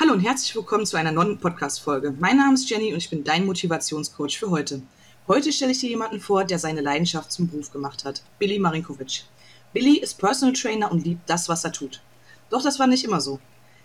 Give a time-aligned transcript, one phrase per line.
[0.00, 2.14] Hallo und herzlich willkommen zu einer neuen Podcast-Folge.
[2.20, 4.80] Mein Name ist Jenny und ich bin dein Motivationscoach für heute.
[5.26, 8.22] Heute stelle ich dir jemanden vor, der seine Leidenschaft zum Beruf gemacht hat.
[8.38, 9.24] Billy Marinkovic.
[9.72, 12.00] Billy ist Personal Trainer und liebt das, was er tut.
[12.48, 13.40] Doch das war nicht immer so.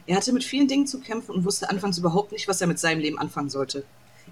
[0.05, 2.77] Er hatte mit vielen Dingen zu kämpfen und wusste anfangs überhaupt nicht, was er mit
[2.77, 3.83] seinem Leben anfangen sollte.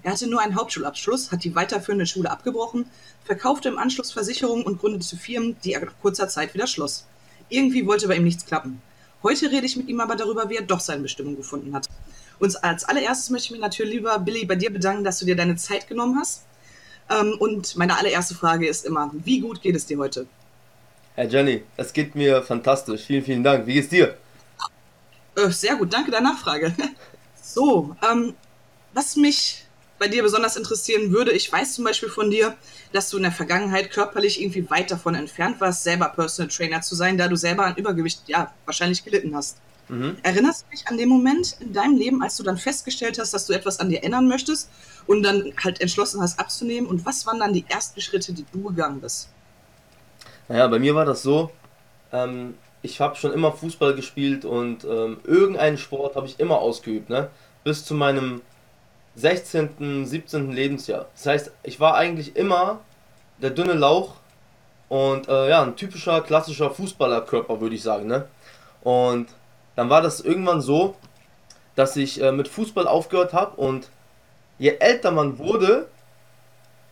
[0.04, 2.86] Er hatte nur einen Hauptschulabschluss, hat die weiterführende Schule abgebrochen,
[3.24, 7.06] verkaufte im Anschluss Versicherungen und gründete Firmen, die er nach kurzer Zeit wieder schloss.
[7.48, 8.80] Irgendwie wollte bei ihm nichts klappen.
[9.22, 11.88] Heute rede ich mit ihm aber darüber, wie er doch seine Bestimmung gefunden hat.
[12.38, 15.36] Und als allererstes möchte ich mich natürlich, lieber Billy, bei dir bedanken, dass du dir
[15.36, 16.44] deine Zeit genommen hast.
[17.08, 20.26] Ähm, und meine allererste Frage ist immer, wie gut geht es dir heute?
[21.14, 23.02] Herr Jenny, es geht mir fantastisch.
[23.02, 23.66] Vielen, vielen Dank.
[23.66, 24.16] Wie geht's dir?
[25.36, 26.74] Äh, sehr gut, danke der Nachfrage.
[27.42, 28.34] so, ähm,
[28.92, 29.61] was mich
[30.02, 32.56] bei dir besonders interessieren würde, ich weiß zum Beispiel von dir,
[32.90, 36.96] dass du in der Vergangenheit körperlich irgendwie weit davon entfernt warst, selber Personal Trainer zu
[36.96, 39.58] sein, da du selber an Übergewicht ja wahrscheinlich gelitten hast.
[39.88, 40.16] Mhm.
[40.24, 43.46] Erinnerst du dich an den Moment in deinem Leben, als du dann festgestellt hast, dass
[43.46, 44.70] du etwas an dir ändern möchtest
[45.06, 46.90] und dann halt entschlossen hast abzunehmen?
[46.90, 49.28] Und was waren dann die ersten Schritte, die du gegangen bist?
[50.48, 51.52] Naja, bei mir war das so,
[52.10, 57.08] ähm, ich habe schon immer Fußball gespielt und ähm, irgendeinen Sport habe ich immer ausgeübt,
[57.08, 57.30] ne?
[57.62, 58.42] Bis zu meinem
[59.16, 60.52] 16., 17.
[60.52, 61.06] Lebensjahr.
[61.14, 62.80] Das heißt, ich war eigentlich immer
[63.38, 64.14] der dünne Lauch
[64.88, 68.26] und äh, ja, ein typischer, klassischer Fußballerkörper, würde ich sagen, ne?
[68.82, 69.28] Und
[69.76, 70.96] dann war das irgendwann so,
[71.74, 73.88] dass ich äh, mit Fußball aufgehört habe und
[74.58, 75.88] je älter man wurde,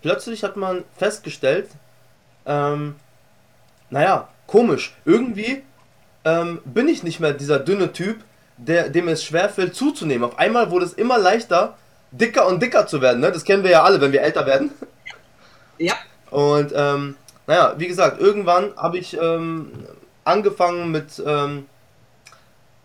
[0.02, 1.68] plötzlich hat man festgestellt,
[2.46, 2.96] ähm,
[3.90, 5.62] naja, komisch, irgendwie
[6.24, 8.24] ähm, bin ich nicht mehr dieser dünne Typ,
[8.56, 10.24] der, dem es schwerfällt zuzunehmen.
[10.24, 11.76] Auf einmal wurde es immer leichter,
[12.12, 13.20] dicker und dicker zu werden.
[13.20, 13.32] Ne?
[13.32, 14.70] Das kennen wir ja alle, wenn wir älter werden.
[15.82, 15.94] Ja.
[16.30, 19.72] Und ähm, naja, wie gesagt, irgendwann habe ich ähm,
[20.24, 21.64] angefangen mit, ähm,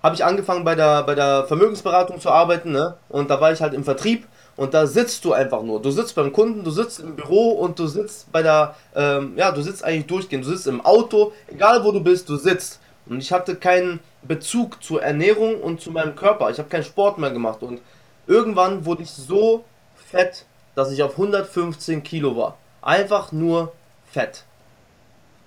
[0.02, 2.96] habe ich angefangen bei der, bei der Vermögensberatung zu arbeiten, ne?
[3.10, 5.82] Und da war ich halt im Vertrieb und da sitzt du einfach nur.
[5.82, 9.52] Du sitzt beim Kunden, du sitzt im Büro und du sitzt bei der, ähm, ja,
[9.52, 10.46] du sitzt eigentlich durchgehend.
[10.46, 12.80] Du sitzt im Auto, egal wo du bist, du sitzt.
[13.08, 16.50] Und ich hatte keinen Bezug zur Ernährung und zu meinem Körper.
[16.50, 17.82] Ich habe keinen Sport mehr gemacht und
[18.28, 19.66] irgendwann wurde ich so
[19.96, 22.58] fett, dass ich auf 115 Kilo war.
[22.82, 23.74] Einfach nur
[24.12, 24.44] fett.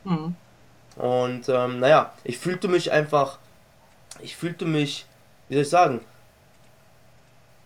[0.04, 0.34] Mhm.
[0.96, 3.38] Und ähm, naja, ich fühlte mich einfach,
[4.20, 5.06] ich fühlte mich,
[5.48, 6.00] wie soll ich sagen,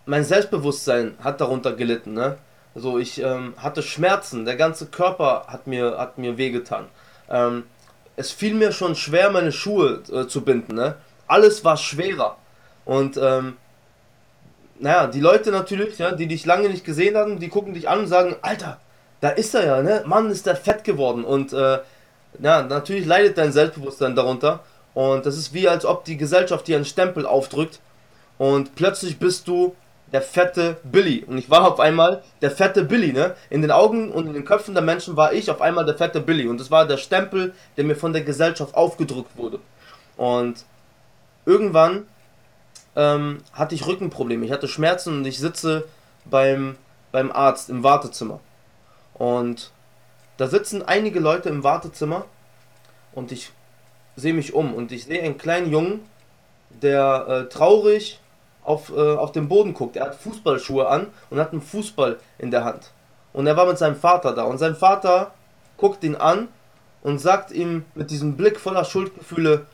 [0.05, 2.39] mein Selbstbewusstsein hat darunter gelitten, ne?
[2.75, 6.87] Also ich ähm, hatte Schmerzen, der ganze Körper hat mir, hat mir wehgetan.
[7.29, 7.65] Ähm,
[8.17, 10.97] es fiel mir schon schwer, meine Schuhe äh, zu binden, ne?
[11.27, 12.37] Alles war schwerer.
[12.85, 13.57] Und ähm,
[14.83, 18.01] naja, die Leute natürlich, ja, die dich lange nicht gesehen haben, die gucken dich an
[18.01, 18.81] und sagen, Alter,
[19.21, 20.03] da ist er ja, ne?
[20.07, 21.25] Mann, ist der fett geworden.
[21.25, 21.79] Und äh,
[22.41, 24.61] ja, natürlich leidet dein Selbstbewusstsein darunter.
[24.93, 27.79] Und das ist wie, als ob die Gesellschaft dir einen Stempel aufdrückt.
[28.39, 29.77] Und plötzlich bist du
[30.13, 31.25] der fette Billy.
[31.29, 33.37] Und ich war auf einmal der fette Billy, ne?
[33.51, 36.21] In den Augen und in den Köpfen der Menschen war ich auf einmal der fette
[36.21, 36.49] Billy.
[36.49, 39.61] Und das war der Stempel, der mir von der Gesellschaft aufgedrückt wurde.
[40.17, 40.65] Und
[41.47, 42.07] irgendwann
[42.97, 44.45] ähm, hatte ich Rückenprobleme.
[44.45, 45.85] Ich hatte Schmerzen und ich sitze
[46.25, 46.77] beim,
[47.11, 48.41] beim Arzt im Wartezimmer.
[49.15, 49.71] Und
[50.37, 52.25] da sitzen einige Leute im Wartezimmer
[53.13, 53.53] und ich
[54.17, 56.01] sehe mich um und ich sehe einen kleinen Jungen,
[56.71, 58.21] der äh, traurig
[58.65, 59.97] auf, äh, auf den Boden guckt.
[59.97, 62.91] Er hat Fußballschuhe an und hat einen Fußball in der Hand.
[63.33, 64.45] Und er war mit seinem Vater da.
[64.45, 65.33] Und sein Vater
[65.77, 66.49] guckt ihn an
[67.03, 69.67] und sagt ihm mit diesem Blick voller Schuldgefühle,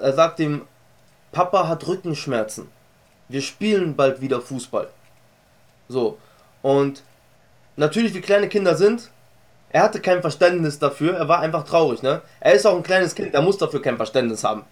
[0.00, 0.62] er sagt ihm,
[1.32, 2.68] Papa hat Rückenschmerzen.
[3.28, 4.88] Wir spielen bald wieder Fußball.
[5.88, 6.18] So.
[6.62, 7.02] Und
[7.76, 9.10] natürlich, wie kleine Kinder sind,
[9.70, 11.14] er hatte kein Verständnis dafür.
[11.16, 12.22] Er war einfach traurig, ne?
[12.40, 14.64] Er ist auch ein kleines Kind, er muss dafür kein Verständnis haben.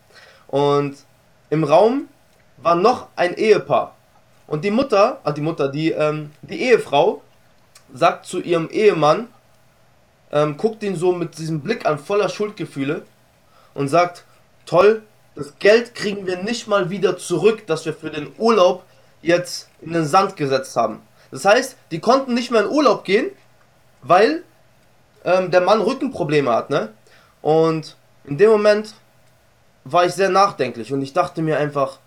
[0.48, 0.96] Und
[1.50, 2.08] im Raum
[2.56, 3.94] war noch ein Ehepaar.
[4.46, 7.22] Und die Mutter, ah, die Mutter, die, ähm, die Ehefrau
[7.92, 9.28] sagt zu ihrem Ehemann,
[10.32, 13.02] ähm, guckt ihn so mit diesem Blick an voller Schuldgefühle
[13.74, 14.24] und sagt,
[14.64, 15.02] toll,
[15.36, 18.84] das Geld kriegen wir nicht mal wieder zurück, das wir für den Urlaub
[19.22, 21.02] jetzt in den Sand gesetzt haben.
[21.30, 23.30] Das heißt, die konnten nicht mehr in Urlaub gehen,
[24.02, 24.42] weil
[25.24, 26.92] ähm, der Mann Rückenprobleme hat, ne?
[27.42, 28.94] Und in dem Moment
[29.84, 31.98] war ich sehr nachdenklich und ich dachte mir einfach,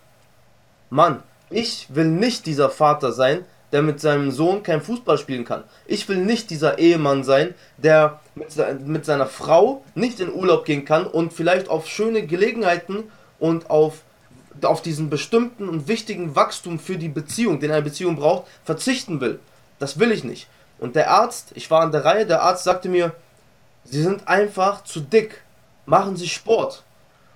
[0.89, 5.63] Mann, ich will nicht dieser Vater sein, der mit seinem Sohn kein Fußball spielen kann.
[5.86, 8.56] Ich will nicht dieser Ehemann sein, der mit,
[8.88, 14.01] mit seiner Frau nicht in Urlaub gehen kann und vielleicht auf schöne Gelegenheiten und auf,
[14.62, 19.39] auf diesen bestimmten und wichtigen Wachstum für die Beziehung, den eine Beziehung braucht, verzichten will.
[19.80, 20.47] Das will ich nicht.
[20.77, 23.13] Und der Arzt, ich war an der Reihe, der Arzt sagte mir,
[23.86, 25.41] Sie sind einfach zu dick.
[25.86, 26.83] Machen Sie Sport.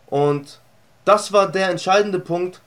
[0.08, 0.60] Und
[1.06, 2.62] das war der entscheidende Punkt,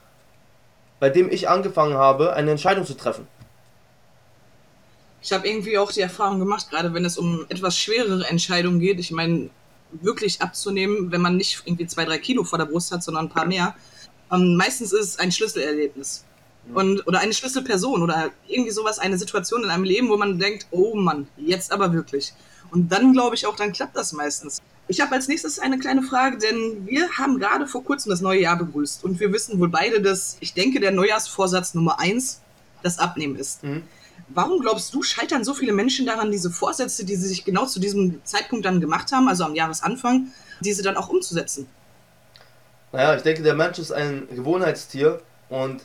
[0.99, 3.27] bei dem ich angefangen habe, eine Entscheidung zu treffen.
[5.21, 8.99] Ich habe irgendwie auch die Erfahrung gemacht, gerade wenn es um etwas schwerere Entscheidungen geht,
[8.99, 9.49] ich meine,
[9.91, 13.29] wirklich abzunehmen, wenn man nicht irgendwie zwei, drei Kilo vor der Brust hat, sondern ein
[13.29, 13.75] paar mehr.
[14.31, 16.23] Ähm, meistens ist es ein Schlüsselerlebnis.
[16.73, 20.67] Und, oder eine Schlüsselperson oder irgendwie sowas, eine Situation in einem Leben, wo man denkt,
[20.71, 22.33] oh Mann, jetzt aber wirklich.
[22.71, 24.61] Und dann glaube ich auch, dann klappt das meistens.
[24.89, 28.41] Ich habe als nächstes eine kleine Frage, denn wir haben gerade vor kurzem das neue
[28.41, 32.41] Jahr begrüßt und wir wissen wohl beide, dass ich denke, der Neujahrsvorsatz Nummer eins
[32.83, 33.63] das Abnehmen ist.
[33.63, 33.83] Mhm.
[34.29, 37.79] Warum glaubst du, scheitern so viele Menschen daran, diese Vorsätze, die sie sich genau zu
[37.79, 40.27] diesem Zeitpunkt dann gemacht haben, also am Jahresanfang,
[40.59, 41.67] diese dann auch umzusetzen?
[42.91, 45.81] Naja, ich denke, der Mensch ist ein Gewohnheitstier und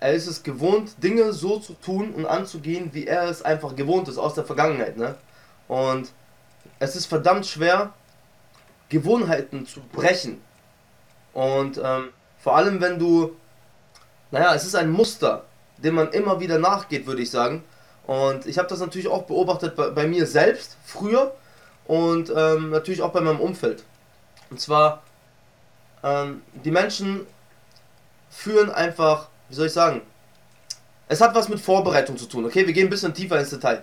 [0.00, 4.08] er ist es gewohnt, Dinge so zu tun und anzugehen, wie er es einfach gewohnt
[4.08, 4.96] ist aus der Vergangenheit.
[4.96, 5.14] Ne?
[5.66, 6.12] Und
[6.78, 7.92] es ist verdammt schwer,
[8.88, 10.40] Gewohnheiten zu brechen.
[11.32, 13.34] Und ähm, vor allem, wenn du,
[14.30, 15.44] naja, es ist ein Muster
[15.84, 17.62] dem man immer wieder nachgeht, würde ich sagen.
[18.06, 21.34] Und ich habe das natürlich auch beobachtet bei, bei, mir selbst früher
[21.86, 23.84] und ähm, natürlich auch bei meinem Umfeld.
[24.50, 25.02] Und zwar,
[26.02, 27.26] ähm, die Menschen
[28.30, 30.02] führen einfach, wie soll ich sagen,
[31.08, 32.44] es hat was mit Vorbereitung zu tun.
[32.44, 33.82] Okay, wir gehen ein bisschen tiefer ins Detail.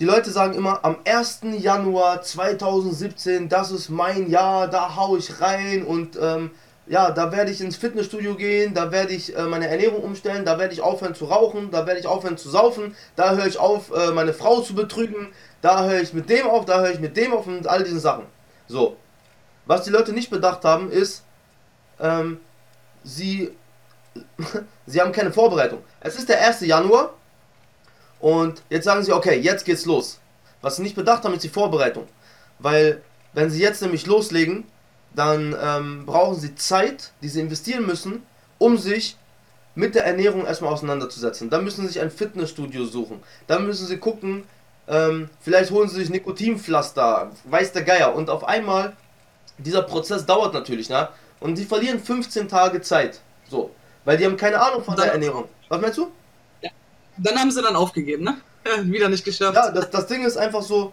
[0.00, 1.40] Die Leute sagen immer, am 1.
[1.58, 6.50] Januar 2017, das ist mein Jahr, da hau ich rein und ähm,
[6.86, 10.58] ja, da werde ich ins Fitnessstudio gehen, da werde ich äh, meine Ernährung umstellen, da
[10.58, 13.92] werde ich aufhören zu rauchen, da werde ich aufhören zu saufen, da höre ich auf,
[13.92, 17.16] äh, meine Frau zu betrügen, da höre ich mit dem auf, da höre ich mit
[17.16, 18.24] dem auf und all diesen Sachen.
[18.66, 18.96] So.
[19.64, 21.22] Was die Leute nicht bedacht haben, ist,
[22.00, 22.40] ähm,
[23.04, 23.52] sie,
[24.86, 25.84] sie haben keine Vorbereitung.
[26.00, 26.62] Es ist der 1.
[26.62, 27.14] Januar
[28.18, 30.18] und jetzt sagen sie, okay, jetzt geht's los.
[30.62, 32.08] Was sie nicht bedacht haben, ist die Vorbereitung.
[32.58, 33.02] Weil,
[33.34, 34.64] wenn sie jetzt nämlich loslegen,
[35.14, 38.22] dann ähm, brauchen sie Zeit, die sie investieren müssen,
[38.58, 39.16] um sich
[39.74, 41.50] mit der Ernährung erstmal auseinanderzusetzen.
[41.50, 43.22] Dann müssen sie sich ein Fitnessstudio suchen.
[43.46, 44.44] Dann müssen sie gucken,
[44.88, 48.14] ähm, vielleicht holen sie sich Nikotinpflaster, weiß der Geier.
[48.14, 48.94] Und auf einmal,
[49.58, 51.08] dieser Prozess dauert natürlich, ne?
[51.40, 53.20] Und sie verlieren 15 Tage Zeit.
[53.48, 53.70] So.
[54.04, 55.48] Weil die haben keine Ahnung von dann, der Ernährung.
[55.68, 56.10] Was meinst du?
[56.60, 56.70] Ja.
[57.16, 58.36] Dann haben sie dann aufgegeben, ne?
[58.84, 59.54] Wieder nicht geschafft.
[59.54, 60.92] Ja, das, das Ding ist einfach so,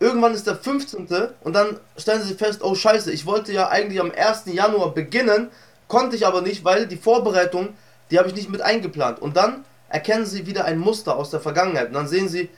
[0.00, 1.08] Irgendwann ist der 15.
[1.42, 4.44] und dann stellen sie fest, oh scheiße, ich wollte ja eigentlich am 1.
[4.46, 5.50] Januar beginnen,
[5.88, 7.74] konnte ich aber nicht, weil die Vorbereitung,
[8.10, 9.20] die habe ich nicht mit eingeplant.
[9.20, 11.88] Und dann erkennen sie wieder ein Muster aus der Vergangenheit.
[11.88, 12.48] Und dann sehen sie,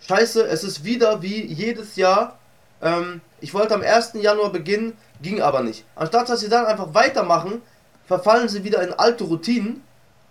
[0.00, 2.38] scheiße, es ist wieder wie jedes Jahr,
[2.80, 4.12] ähm, ich wollte am 1.
[4.14, 5.84] Januar beginnen, ging aber nicht.
[5.96, 7.60] Anstatt dass sie dann einfach weitermachen,
[8.06, 9.82] verfallen sie wieder in alte Routinen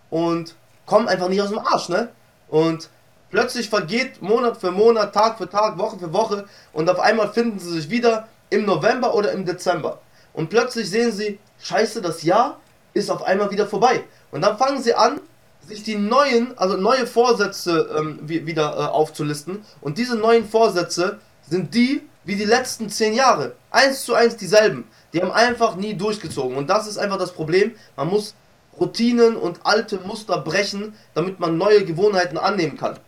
[0.09, 0.55] und
[0.87, 2.09] kommen einfach nicht aus dem Arsch, ne?
[2.47, 2.89] Und
[3.31, 7.59] Plötzlich vergeht Monat für Monat, Tag für Tag, Woche für Woche und auf einmal finden
[7.59, 9.99] sie sich wieder im November oder im Dezember.
[10.33, 12.59] Und plötzlich sehen sie, scheiße, das Jahr
[12.93, 14.03] ist auf einmal wieder vorbei.
[14.31, 15.19] Und dann fangen sie an,
[15.67, 19.65] sich die neuen, also neue Vorsätze ähm, wieder äh, aufzulisten.
[19.81, 21.19] Und diese neuen Vorsätze
[21.49, 23.53] sind die wie die letzten zehn Jahre.
[23.71, 24.87] Eins zu eins dieselben.
[25.13, 26.57] Die haben einfach nie durchgezogen.
[26.57, 27.73] Und das ist einfach das Problem.
[27.95, 28.35] Man muss
[28.79, 32.99] Routinen und alte Muster brechen, damit man neue Gewohnheiten annehmen kann.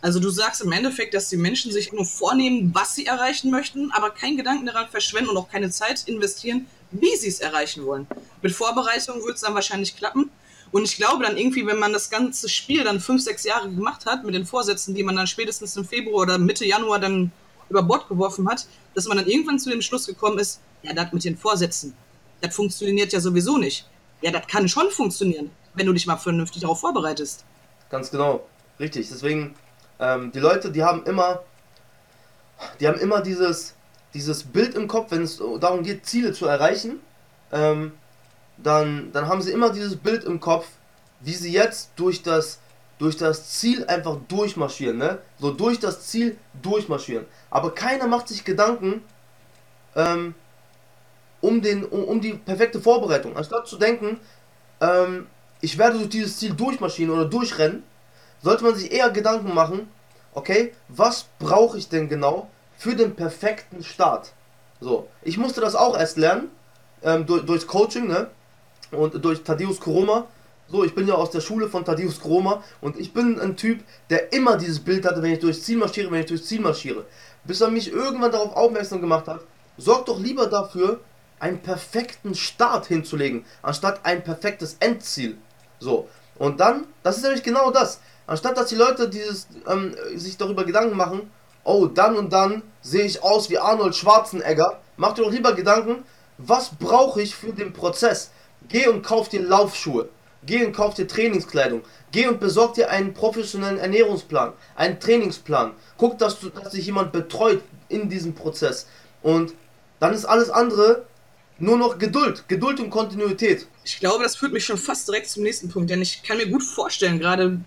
[0.00, 3.90] Also du sagst im Endeffekt, dass die Menschen sich nur vornehmen, was sie erreichen möchten,
[3.90, 8.06] aber keinen Gedanken daran verschwenden und auch keine Zeit investieren, wie sie es erreichen wollen.
[8.40, 10.30] Mit Vorbereitung wird es dann wahrscheinlich klappen.
[10.70, 14.06] Und ich glaube dann irgendwie, wenn man das ganze Spiel dann fünf, sechs Jahre gemacht
[14.06, 17.32] hat, mit den Vorsätzen, die man dann spätestens im Februar oder Mitte Januar dann
[17.68, 21.12] über Bord geworfen hat, dass man dann irgendwann zu dem Schluss gekommen ist, ja, das
[21.12, 21.94] mit den Vorsätzen,
[22.40, 23.86] das funktioniert ja sowieso nicht.
[24.20, 27.44] Ja, das kann schon funktionieren, wenn du dich mal vernünftig darauf vorbereitest.
[27.90, 28.46] Ganz genau,
[28.78, 29.08] richtig.
[29.08, 29.54] Deswegen
[29.98, 31.42] ähm, die Leute, die haben immer,
[32.80, 33.74] die haben immer dieses,
[34.14, 37.00] dieses Bild im Kopf, wenn es darum geht, Ziele zu erreichen,
[37.52, 37.92] ähm,
[38.56, 40.66] dann, dann haben sie immer dieses Bild im Kopf,
[41.20, 42.58] wie sie jetzt durch das,
[42.98, 45.18] durch das Ziel einfach durchmarschieren, ne?
[45.38, 47.26] So durch das Ziel durchmarschieren.
[47.50, 49.02] Aber keiner macht sich Gedanken
[49.94, 50.34] ähm,
[51.40, 53.36] um, den, um, um die perfekte Vorbereitung.
[53.36, 54.18] Anstatt zu denken,
[54.80, 55.26] ähm,
[55.60, 57.82] ich werde durch dieses Ziel durchmarschieren oder durchrennen,
[58.42, 59.88] sollte man sich eher Gedanken machen,
[60.34, 64.32] okay, was brauche ich denn genau für den perfekten Start?
[64.80, 66.50] So, ich musste das auch erst lernen,
[67.02, 68.28] ähm, durch, durchs Coaching, ne?
[68.90, 70.26] Und durch Thaddeus Koroma.
[70.68, 73.80] So, ich bin ja aus der Schule von Thaddeus Koroma und ich bin ein Typ,
[74.10, 77.06] der immer dieses Bild hatte, wenn ich durchs Ziel marschiere, wenn ich durchs Ziel marschiere.
[77.44, 79.40] Bis er mich irgendwann darauf aufmerksam gemacht hat,
[79.78, 81.00] sorg doch lieber dafür,
[81.40, 85.38] einen perfekten Start hinzulegen, anstatt ein perfektes Endziel.
[85.78, 88.00] So, und dann, das ist nämlich genau das.
[88.28, 91.30] Anstatt dass die Leute dieses, ähm, sich darüber Gedanken machen,
[91.64, 96.04] oh, dann und dann sehe ich aus wie Arnold Schwarzenegger, macht ihr doch lieber Gedanken,
[96.36, 98.30] was brauche ich für den Prozess?
[98.68, 100.10] Geh und kauf dir Laufschuhe.
[100.44, 101.82] Geh und kauf dir Trainingskleidung.
[102.12, 105.72] Geh und besorg dir einen professionellen Ernährungsplan, einen Trainingsplan.
[105.96, 108.86] Guck, dass, du, dass dich jemand betreut in diesem Prozess.
[109.22, 109.54] Und
[110.00, 111.06] dann ist alles andere
[111.58, 112.44] nur noch Geduld.
[112.46, 113.66] Geduld und Kontinuität.
[113.84, 116.48] Ich glaube, das führt mich schon fast direkt zum nächsten Punkt, denn ich kann mir
[116.48, 117.60] gut vorstellen, gerade,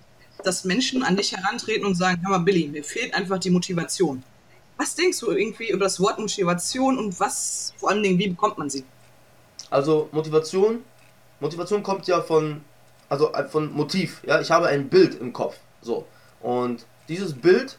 [0.44, 4.24] dass Menschen an dich herantreten und sagen, hör mal, Billy, mir fehlt einfach die Motivation.
[4.78, 8.58] Was denkst du irgendwie über das Wort Motivation und was, vor allen Dingen, wie bekommt
[8.58, 8.84] man sie?
[9.70, 10.84] Also Motivation,
[11.40, 12.62] Motivation kommt ja von,
[13.10, 14.22] also äh, von Motiv.
[14.26, 15.58] Ja, ich habe ein Bild im Kopf.
[15.82, 16.06] So
[16.42, 17.78] und dieses Bild,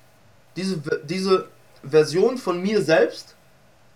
[0.57, 1.49] diese diese
[1.83, 3.35] Version von mir selbst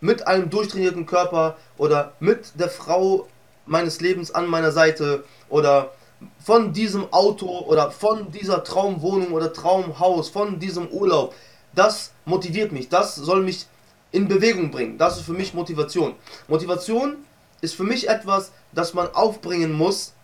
[0.01, 3.29] mit einem durchtrainierten Körper oder mit der Frau
[3.65, 5.93] meines Lebens an meiner Seite oder
[6.39, 11.35] von diesem Auto oder von dieser Traumwohnung oder Traumhaus, von diesem Urlaub,
[11.75, 13.67] das motiviert mich, das soll mich
[14.13, 14.99] in Bewegung bringen.
[14.99, 16.15] Das ist für mich Motivation.
[16.49, 17.17] Motivation
[17.61, 20.15] ist für mich etwas, das man aufbringen muss,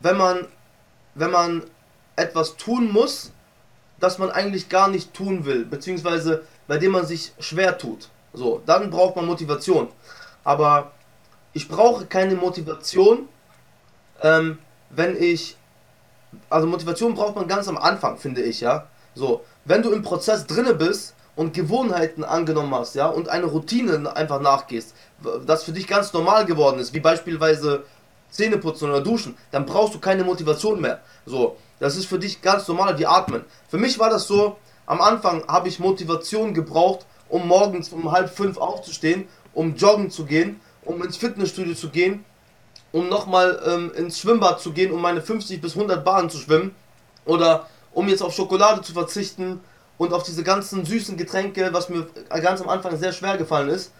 [0.00, 0.46] wenn man,
[1.14, 1.62] wenn man
[2.16, 3.32] etwas tun muss,
[4.00, 8.08] das man eigentlich gar nicht tun will, beziehungsweise bei dem man sich schwer tut.
[8.32, 9.88] So, dann braucht man Motivation.
[10.44, 10.92] Aber
[11.52, 13.28] ich brauche keine Motivation,
[14.22, 14.58] ähm,
[14.90, 15.56] wenn ich.
[16.50, 18.86] Also Motivation braucht man ganz am Anfang, finde ich, ja.
[19.14, 24.14] So, wenn du im Prozess drinne bist und Gewohnheiten angenommen hast, ja, und eine Routine
[24.14, 24.94] einfach nachgehst,
[25.46, 27.84] das für dich ganz normal geworden ist, wie beispielsweise
[28.30, 31.00] Zähne putzen oder duschen, dann brauchst du keine Motivation mehr.
[31.24, 33.44] So, das ist für dich ganz normal wie atmen.
[33.68, 38.30] Für mich war das so, am Anfang habe ich Motivation gebraucht, um morgens um halb
[38.30, 42.24] fünf aufzustehen, um joggen zu gehen, um ins Fitnessstudio zu gehen,
[42.92, 46.74] um nochmal ähm, ins Schwimmbad zu gehen, um meine 50 bis 100 Bahnen zu schwimmen
[47.24, 49.60] oder um jetzt auf Schokolade zu verzichten
[49.98, 52.06] und auf diese ganzen süßen Getränke, was mir
[52.40, 53.92] ganz am Anfang sehr schwer gefallen ist.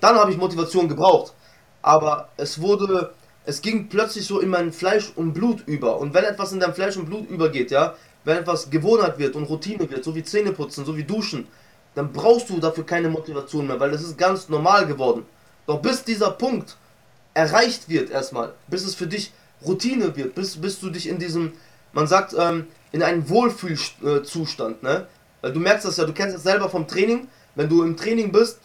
[0.00, 1.32] Dann habe ich Motivation gebraucht.
[1.80, 3.12] Aber es wurde,
[3.46, 5.98] es ging plötzlich so in mein Fleisch und Blut über.
[5.98, 9.44] Und wenn etwas in dein Fleisch und Blut übergeht, ja, wenn etwas Gewohnheit wird und
[9.44, 11.46] Routine wird, so wie Zähneputzen, so wie Duschen,
[11.94, 15.24] dann brauchst du dafür keine Motivation mehr, weil das ist ganz normal geworden.
[15.66, 16.76] Doch bis dieser Punkt
[17.34, 19.32] erreicht wird erstmal, bis es für dich
[19.64, 21.52] Routine wird, bis, bis du dich in diesem,
[21.92, 25.06] man sagt, ähm, in einen Wohlfühlzustand, ne?
[25.40, 28.32] Weil du merkst das ja, du kennst das selber vom Training, wenn du im Training
[28.32, 28.60] bist,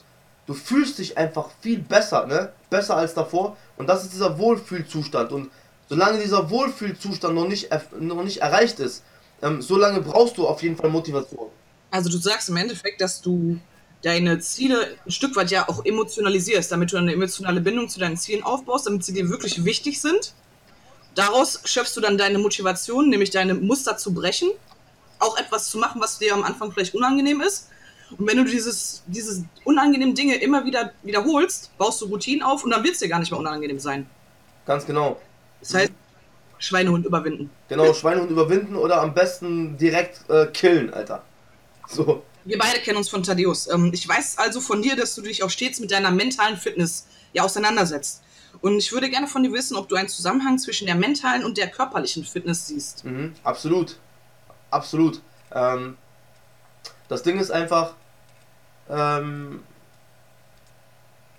[0.45, 2.53] du fühlst dich einfach viel besser, ne?
[2.69, 5.49] Besser als davor und das ist dieser Wohlfühlzustand und
[5.89, 9.03] solange dieser Wohlfühlzustand noch nicht, noch nicht erreicht ist,
[9.41, 11.47] ähm, solange brauchst du auf jeden Fall Motivation.
[11.91, 13.59] Also du sagst im Endeffekt, dass du
[14.03, 18.17] deine Ziele ein Stück weit ja auch emotionalisierst, damit du eine emotionale Bindung zu deinen
[18.17, 20.33] Zielen aufbaust, damit sie dir wirklich wichtig sind.
[21.15, 24.49] Daraus schöpfst du dann deine Motivation, nämlich deine Muster zu brechen,
[25.19, 27.69] auch etwas zu machen, was dir am Anfang vielleicht unangenehm ist.
[28.17, 32.71] Und wenn du dieses, diese unangenehmen Dinge immer wieder wiederholst, baust du Routinen auf und
[32.71, 34.09] dann wird es dir gar nicht mehr unangenehm sein.
[34.65, 35.19] Ganz genau.
[35.59, 35.91] Das heißt,
[36.57, 37.49] Schweinehund überwinden.
[37.67, 41.23] Genau, Schweinehund überwinden oder am besten direkt äh, killen, Alter.
[41.87, 42.23] So.
[42.45, 43.67] Wir beide kennen uns von Thaddeus.
[43.67, 47.07] Ähm, ich weiß also von dir, dass du dich auch stets mit deiner mentalen Fitness
[47.33, 48.21] ja auseinandersetzt.
[48.61, 51.57] Und ich würde gerne von dir wissen, ob du einen Zusammenhang zwischen der mentalen und
[51.57, 53.05] der körperlichen Fitness siehst.
[53.05, 53.97] Mhm, absolut.
[54.71, 55.21] Absolut.
[55.53, 55.97] Ähm,
[57.07, 57.93] das Ding ist einfach,
[58.89, 59.63] ähm,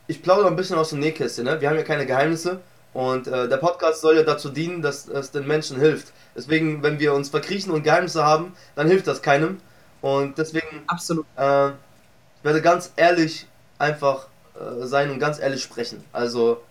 [0.07, 1.45] ich plaudere ein bisschen aus dem Nähkästchen.
[1.45, 1.61] Ne?
[1.61, 2.61] Wir haben ja keine Geheimnisse.
[2.93, 6.13] Und äh, der Podcast soll ja dazu dienen, dass es den Menschen hilft.
[6.35, 9.61] Deswegen, wenn wir uns verkriechen und Geheimnisse haben, dann hilft das keinem.
[10.01, 11.27] Und deswegen Absolut.
[11.37, 13.47] Äh, ich werde ganz ehrlich
[13.79, 16.05] einfach äh, sein und ganz ehrlich sprechen.
[16.13, 16.63] Also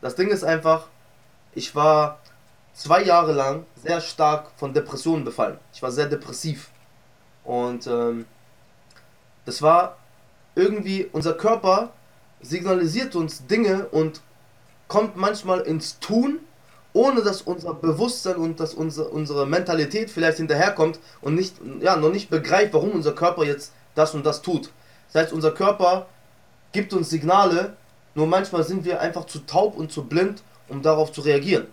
[0.00, 0.86] das Ding ist einfach,
[1.54, 2.18] ich war
[2.74, 5.58] zwei Jahre lang sehr stark von Depressionen befallen.
[5.72, 6.70] Ich war sehr depressiv.
[7.44, 8.26] Und ähm,
[9.44, 9.96] das war
[10.54, 11.92] irgendwie, unser Körper
[12.40, 14.20] signalisiert uns Dinge und
[14.88, 16.40] kommt manchmal ins Tun
[16.92, 22.10] ohne dass unser Bewusstsein und dass unsere, unsere Mentalität vielleicht hinterherkommt und nicht, ja, noch
[22.10, 24.70] nicht begreift, warum unser Körper jetzt das und das tut.
[25.12, 26.06] Das heißt, unser Körper
[26.72, 27.76] gibt uns Signale,
[28.14, 31.66] nur manchmal sind wir einfach zu taub und zu blind, um darauf zu reagieren.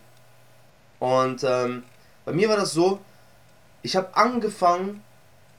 [1.00, 1.84] Und ähm,
[2.26, 3.00] bei mir war das so,
[3.82, 5.02] ich habe angefangen,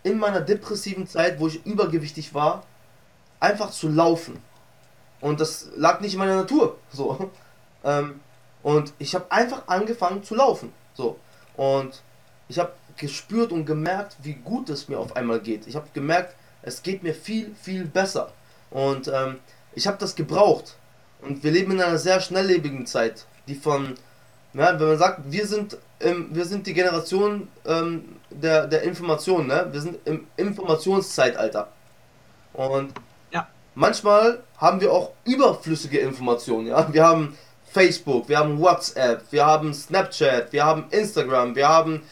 [0.02, 2.64] in meiner depressiven Zeit, wo ich übergewichtig war,
[3.38, 4.42] einfach zu laufen.
[5.20, 6.78] Und das lag nicht in meiner Natur.
[6.92, 7.30] So.
[7.82, 8.20] Ähm,
[8.62, 10.72] und ich habe einfach angefangen zu laufen.
[10.94, 11.18] So.
[11.56, 12.02] Und
[12.48, 15.66] ich habe gespürt und gemerkt, wie gut es mir auf einmal geht.
[15.66, 18.32] Ich habe gemerkt, es geht mir viel, viel besser.
[18.70, 19.38] Und ähm,
[19.74, 20.76] ich habe das gebraucht.
[21.22, 23.94] Und wir leben in einer sehr schnelllebigen Zeit, die von,
[24.54, 29.46] ja, wenn man sagt, wir sind, ähm, wir sind die Generation ähm, der, der Information,
[29.46, 29.68] ne?
[29.70, 31.68] wir sind im Informationszeitalter.
[32.52, 32.92] Und
[33.32, 33.48] ja.
[33.74, 36.68] manchmal haben wir auch überflüssige Informationen.
[36.68, 36.92] Ja?
[36.92, 37.36] Wir haben
[37.72, 42.02] Facebook, wir haben WhatsApp, wir haben Snapchat, wir haben Instagram, wir haben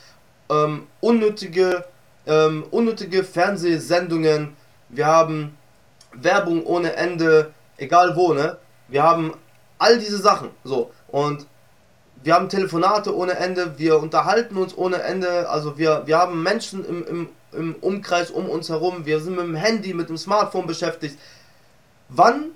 [0.51, 1.85] ähm, unnötige,
[2.27, 4.57] ähm, unnötige Fernsehsendungen,
[4.89, 5.57] wir haben
[6.13, 8.57] Werbung ohne Ende, egal wo, ne?
[8.89, 9.35] Wir haben
[9.79, 10.93] all diese Sachen, so.
[11.09, 11.47] Und
[12.23, 16.85] wir haben Telefonate ohne Ende, wir unterhalten uns ohne Ende, also wir, wir haben Menschen
[16.85, 20.67] im, im, im Umkreis um uns herum, wir sind mit dem Handy, mit dem Smartphone
[20.67, 21.19] beschäftigt.
[22.09, 22.53] Wann,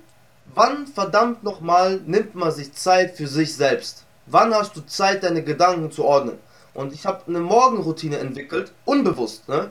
[0.54, 4.04] wann verdammt nochmal nimmt man sich Zeit für sich selbst?
[4.26, 6.38] Wann hast du Zeit, deine Gedanken zu ordnen?
[6.74, 9.70] Und ich habe eine Morgenroutine entwickelt, unbewusst, ne?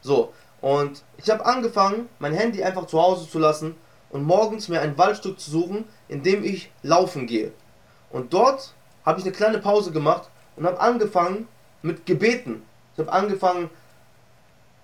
[0.00, 3.76] So, und ich habe angefangen, mein Handy einfach zu Hause zu lassen
[4.10, 7.52] und morgens mir ein Waldstück zu suchen, in dem ich laufen gehe.
[8.10, 11.46] Und dort habe ich eine kleine Pause gemacht und habe angefangen
[11.82, 12.62] mit Gebeten.
[12.94, 13.70] Ich habe angefangen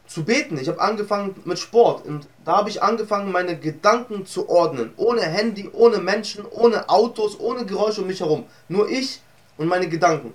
[0.07, 0.59] zu beten.
[0.59, 4.93] Ich habe angefangen mit Sport und da habe ich angefangen, meine Gedanken zu ordnen.
[4.97, 8.47] Ohne Handy, ohne Menschen, ohne Autos, ohne Geräusche um mich herum.
[8.69, 9.21] Nur ich
[9.57, 10.33] und meine Gedanken.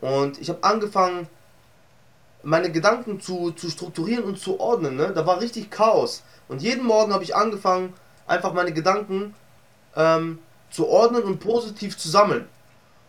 [0.00, 1.28] Und ich habe angefangen,
[2.42, 4.96] meine Gedanken zu, zu strukturieren und zu ordnen.
[4.96, 5.12] Ne?
[5.14, 6.22] Da war richtig Chaos.
[6.48, 7.94] Und jeden Morgen habe ich angefangen,
[8.26, 9.34] einfach meine Gedanken
[9.96, 10.38] ähm,
[10.70, 12.48] zu ordnen und positiv zu sammeln.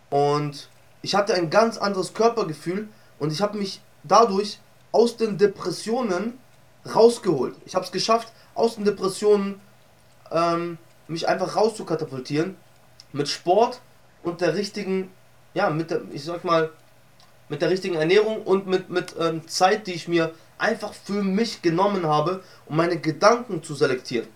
[0.09, 0.69] Und
[1.01, 2.87] ich hatte ein ganz anderes Körpergefühl
[3.19, 4.59] und ich habe mich dadurch
[4.93, 6.39] aus den Depressionen
[6.95, 7.55] rausgeholt.
[7.65, 9.59] Ich habe es geschafft, aus den Depressionen
[10.31, 12.55] ähm, mich einfach rauszukatapultieren
[13.11, 13.81] mit Sport
[14.23, 15.11] und der richtigen,
[15.53, 16.69] ja, mit der, ich sag mal,
[17.49, 21.61] mit der richtigen Ernährung und mit, mit ähm, Zeit, die ich mir einfach für mich
[21.61, 24.27] genommen habe, um meine Gedanken zu selektieren.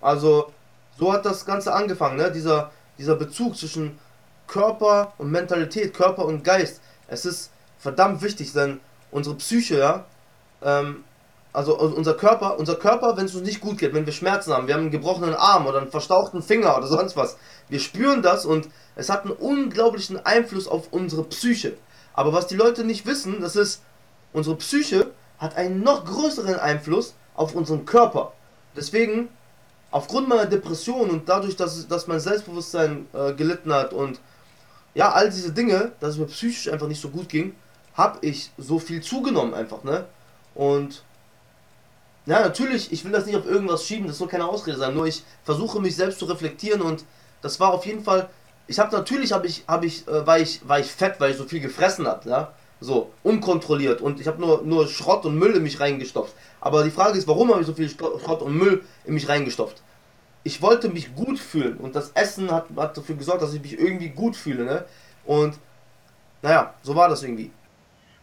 [0.00, 0.52] Also,
[0.98, 2.30] so hat das Ganze angefangen, ne?
[2.30, 3.98] dieser, dieser Bezug zwischen
[4.46, 6.80] Körper und Mentalität, Körper und Geist.
[7.08, 10.04] Es ist verdammt wichtig, denn unsere Psyche, ja,
[10.62, 11.04] ähm,
[11.52, 14.66] also unser Körper, unser Körper, wenn es uns nicht gut geht, wenn wir Schmerzen haben,
[14.66, 17.38] wir haben einen gebrochenen Arm oder einen verstauchten Finger oder sonst was,
[17.70, 21.78] wir spüren das und es hat einen unglaublichen Einfluss auf unsere Psyche.
[22.12, 23.82] Aber was die Leute nicht wissen, das ist,
[24.34, 28.32] unsere Psyche hat einen noch größeren Einfluss auf unseren Körper.
[28.76, 29.28] Deswegen,
[29.90, 34.20] aufgrund meiner Depression und dadurch, dass, dass mein Selbstbewusstsein äh, gelitten hat und
[34.94, 37.54] ja, all diese Dinge, dass es mir psychisch einfach nicht so gut ging,
[37.96, 40.06] habe ich so viel zugenommen einfach, ne?
[40.54, 41.02] Und
[42.26, 45.06] ja, natürlich, ich will das nicht auf irgendwas schieben, das soll keine Ausrede sein, nur
[45.06, 47.04] ich versuche mich selbst zu reflektieren und
[47.40, 48.28] das war auf jeden Fall
[48.66, 51.36] ich habe natürlich habe ich habe ich äh, war ich war ich fett, weil ich
[51.36, 52.52] so viel gefressen habe, ja?
[52.80, 56.34] So unkontrolliert und ich habe nur nur Schrott und Müll in mich reingestopft.
[56.60, 59.82] Aber die Frage ist, warum habe ich so viel Schrott und Müll in mich reingestopft?
[60.42, 63.78] Ich wollte mich gut fühlen und das Essen hat, hat dafür gesorgt, dass ich mich
[63.78, 64.84] irgendwie gut fühle, ne?
[65.24, 65.58] Und
[66.42, 67.50] naja, so war das irgendwie.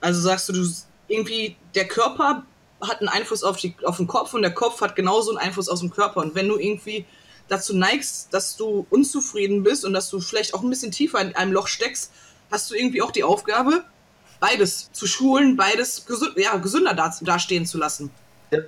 [0.04, 0.70] Also sagst du, du
[1.08, 2.46] irgendwie der Körper
[2.82, 5.70] hat einen Einfluss auf, die, auf den Kopf und der Kopf hat genauso einen Einfluss
[5.70, 6.20] auf den Körper.
[6.20, 7.06] Und wenn du irgendwie
[7.48, 11.34] dazu neigst, dass du unzufrieden bist und dass du vielleicht auch ein bisschen tiefer in
[11.38, 12.12] einem Loch steckst,
[12.52, 13.86] hast du irgendwie auch die Aufgabe,
[14.42, 18.12] beides zu schulen, beides gesund, ja, gesünder dastehen zu lassen.
[18.52, 18.60] Ja.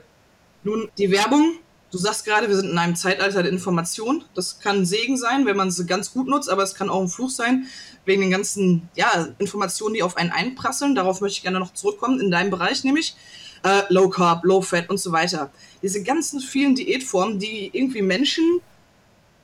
[0.63, 1.59] Nun, die Werbung,
[1.95, 4.23] du sagst gerade, wir sind in einem Zeitalter der Information.
[4.33, 7.01] Das kann ein Segen sein, wenn man sie ganz gut nutzt, aber es kann auch
[7.01, 7.67] ein Fluch sein,
[8.05, 10.95] wegen den ganzen ja, Informationen, die auf einen einprasseln.
[10.95, 13.15] Darauf möchte ich gerne noch zurückkommen, in deinem Bereich nämlich.
[13.63, 15.51] Äh, Low Carb, Low Fat und so weiter.
[15.81, 18.61] Diese ganzen vielen Diätformen, die irgendwie Menschen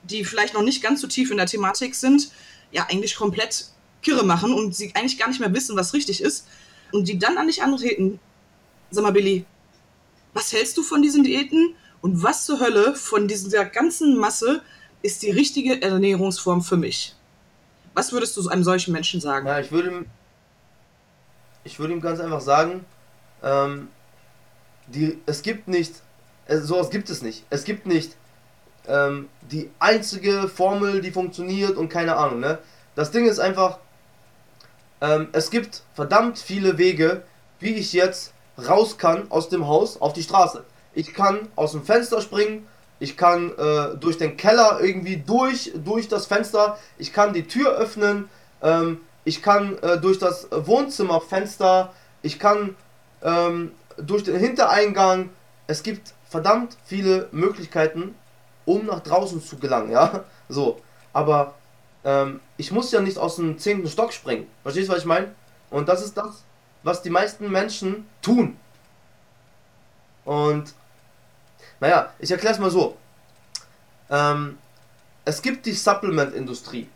[0.02, 2.30] die vielleicht noch nicht ganz so tief in der Thematik sind,
[2.70, 3.66] ja eigentlich komplett
[4.02, 6.46] kirre machen und sie eigentlich gar nicht mehr wissen, was richtig ist
[6.92, 8.18] und die dann an dich antreten.
[8.90, 9.44] Sag mal, Billy,
[10.34, 14.60] was hältst du von diesen Diäten und was zur Hölle von dieser ganzen Masse
[15.00, 17.14] ist die richtige Ernährungsform für mich?
[17.94, 19.46] Was würdest du einem solchen Menschen sagen?
[19.46, 20.06] Ja, ich würde ihm,
[21.64, 22.84] ich würde ihm ganz einfach sagen,
[23.42, 23.88] ähm,
[24.88, 25.94] die, es gibt nicht,
[26.48, 27.44] sowas gibt es nicht.
[27.50, 28.16] Es gibt nicht
[28.88, 32.58] ähm, die einzige Formel, die funktioniert und keine Ahnung, ne?
[32.94, 33.78] Das Ding ist einfach,
[35.00, 37.22] ähm, es gibt verdammt viele Wege,
[37.60, 40.64] wie ich jetzt raus kann aus dem Haus auf die Straße.
[40.94, 42.66] Ich kann aus dem Fenster springen,
[42.98, 47.72] ich kann äh, durch den Keller irgendwie durch, durch das Fenster, ich kann die Tür
[47.72, 48.28] öffnen,
[48.62, 52.76] ähm, ich kann äh, durch das Wohnzimmerfenster, ich kann
[53.22, 55.30] ähm, durch den Hintereingang.
[55.66, 58.14] Es gibt verdammt viele Möglichkeiten,
[58.64, 60.24] um nach draußen zu gelangen, ja.
[60.48, 60.80] So,
[61.12, 61.54] aber
[62.04, 64.46] ähm, ich muss ja nicht aus dem zehnten Stock springen.
[64.62, 65.34] Verstehst du, was ich meine?
[65.70, 66.44] Und das ist das,
[66.82, 68.56] was die meisten Menschen tun.
[70.24, 70.74] Und
[71.82, 72.96] naja, ich erkläre es mal so.
[74.08, 74.56] Ähm,
[75.24, 76.88] es gibt die Supplement-Industrie.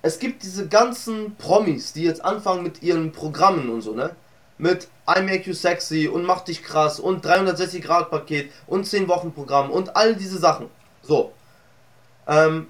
[0.00, 4.14] Es gibt diese ganzen Promis, die jetzt anfangen mit ihren Programmen und so, ne?
[4.56, 9.08] Mit I Make You Sexy und Mach dich krass und 360 Grad Paket und 10
[9.08, 10.70] Wochen Programm und all diese Sachen.
[11.02, 11.32] So.
[12.28, 12.68] Ähm,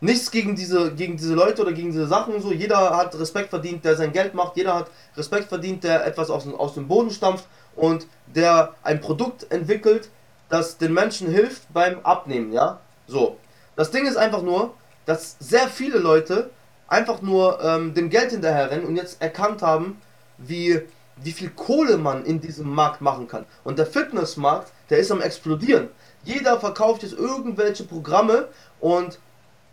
[0.00, 2.50] nichts gegen diese, gegen diese Leute oder gegen diese Sachen so.
[2.50, 4.56] Jeder hat Respekt verdient, der sein Geld macht.
[4.56, 7.44] Jeder hat Respekt verdient, der etwas aus, aus dem Boden stampft
[7.76, 10.10] und der ein Produkt entwickelt,
[10.50, 12.80] das den Menschen hilft beim Abnehmen, ja.
[13.06, 13.38] So.
[13.76, 14.74] Das Ding ist einfach nur,
[15.06, 16.50] dass sehr viele Leute
[16.88, 20.00] einfach nur ähm, dem Geld hinterherrennen und jetzt erkannt haben,
[20.36, 20.80] wie,
[21.16, 23.46] wie viel Kohle man in diesem Markt machen kann.
[23.64, 25.88] Und der Fitnessmarkt, der ist am explodieren.
[26.24, 28.48] Jeder verkauft jetzt irgendwelche Programme
[28.80, 29.18] und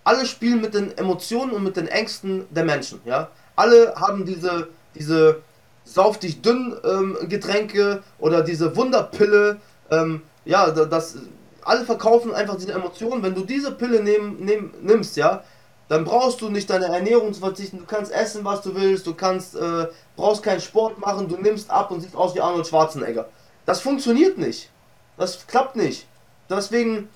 [0.04, 3.30] alle spielen mit den Emotionen und mit den Ängsten der Menschen, ja.
[3.56, 5.42] Alle haben diese, diese
[5.84, 9.58] sauf dünn ähm, Getränke oder diese Wunderpille,
[9.90, 11.18] ähm, ja, das,
[11.64, 13.22] alle verkaufen einfach diese Emotionen.
[13.22, 15.44] Wenn du diese Pille nehm, nehm, nimmst, ja,
[15.90, 17.80] dann brauchst du nicht deine Ernährung zu verzichten.
[17.80, 19.06] Du kannst essen, was du willst.
[19.06, 21.28] Du kannst, äh, brauchst keinen Sport machen.
[21.28, 23.30] Du nimmst ab und siehst aus wie Arnold Schwarzenegger.
[23.66, 24.70] Das funktioniert nicht.
[25.18, 26.08] Das klappt nicht.
[26.50, 27.10] Deswegen,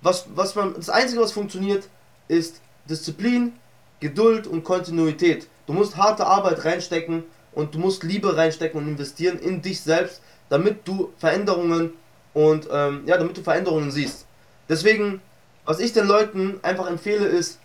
[0.00, 1.88] was, was man, das Einzige, was funktioniert,
[2.28, 3.52] ist Disziplin,
[4.00, 5.48] Geduld und Kontinuität.
[5.66, 10.22] Du musst harte Arbeit reinstecken und du musst Liebe reinstecken und investieren in dich selbst,
[10.48, 11.92] damit du Veränderungen
[12.38, 14.24] und ähm, ja, damit du Veränderungen siehst.
[14.68, 15.20] Deswegen,
[15.64, 17.58] was ich den Leuten einfach empfehle, ist,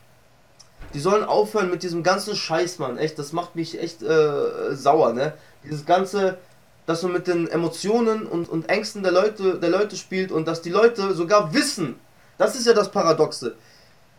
[0.96, 2.98] die sollen aufhören mit diesem ganzen Scheiß, Mann.
[2.98, 5.34] Echt, das macht mich echt äh, sauer, ne?
[5.64, 6.40] Dieses ganze,
[6.88, 10.64] dass man mit den Emotionen und, und Ängsten der Leute, der Leute spielt und dass
[10.64, 12.00] die Leute sogar wissen,
[12.40, 13.56] das ist ja das Paradoxe.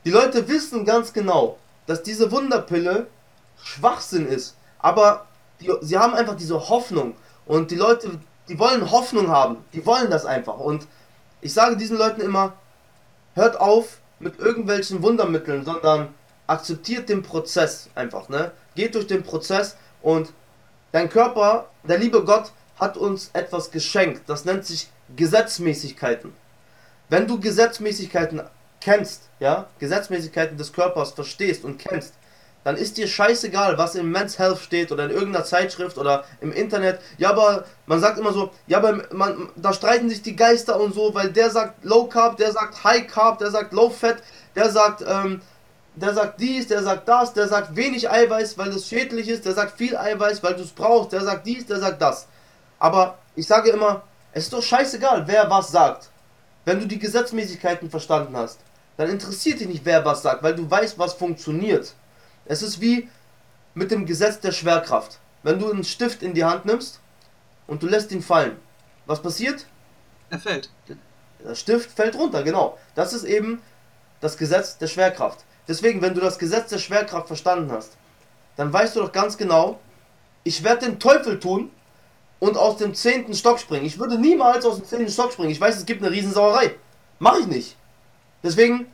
[0.05, 3.09] Die Leute wissen ganz genau, dass diese Wunderpille
[3.61, 5.27] Schwachsinn ist, aber
[5.61, 10.11] die, sie haben einfach diese Hoffnung und die Leute, die wollen Hoffnung haben, die wollen
[10.11, 10.87] das einfach und
[11.41, 12.55] ich sage diesen Leuten immer,
[13.35, 16.09] hört auf mit irgendwelchen Wundermitteln, sondern
[16.47, 18.53] akzeptiert den Prozess einfach, ne?
[18.75, 20.33] Geht durch den Prozess und
[20.93, 26.33] dein Körper, der liebe Gott hat uns etwas geschenkt, das nennt sich Gesetzmäßigkeiten.
[27.09, 28.43] Wenn du Gesetzmäßigkeiten
[28.81, 32.15] kennst, ja, Gesetzmäßigkeiten des Körpers verstehst und kennst,
[32.65, 36.53] dann ist dir scheißegal, was im Men's Health steht oder in irgendeiner Zeitschrift oder im
[36.53, 36.99] Internet.
[37.19, 40.95] Ja, aber man sagt immer so, ja, aber man, da streiten sich die Geister und
[40.95, 44.17] so, weil der sagt Low Carb, der sagt High Carb, der sagt Low Fat,
[44.57, 45.43] der sagt, ähm,
[45.95, 49.53] der sagt dies, der sagt das, der sagt wenig Eiweiß, weil es schädlich ist, der
[49.53, 52.27] sagt viel Eiweiß, weil du es brauchst, der sagt dies, der sagt das.
[52.79, 56.11] Aber ich sage immer, es ist doch scheißegal, wer was sagt.
[56.65, 58.59] Wenn du die Gesetzmäßigkeiten verstanden hast
[58.97, 61.95] dann interessiert dich nicht, wer was sagt, weil du weißt, was funktioniert.
[62.47, 63.09] Es ist wie
[63.75, 65.19] mit dem Gesetz der Schwerkraft.
[65.43, 67.01] Wenn du einen Stift in die Hand nimmst
[67.67, 68.57] und du lässt ihn fallen,
[69.07, 69.67] was passiert?
[70.31, 70.71] Er fällt.
[71.45, 72.79] Der Stift fällt runter, genau.
[72.95, 73.61] Das ist eben
[74.21, 75.45] das Gesetz der Schwerkraft.
[75.69, 77.97] Deswegen, wenn du das Gesetz der Schwerkraft verstanden hast,
[78.57, 79.81] dann weißt du doch ganz genau,
[80.45, 81.71] ich werde den Teufel tun
[82.39, 83.87] und aus dem zehnten Stock springen.
[83.87, 85.51] Ich würde niemals aus dem zehnten Stock springen.
[85.51, 86.75] Ich weiß, es gibt eine Riesensauerei.
[87.19, 87.77] Mache ich nicht.
[88.43, 88.87] Deswegen,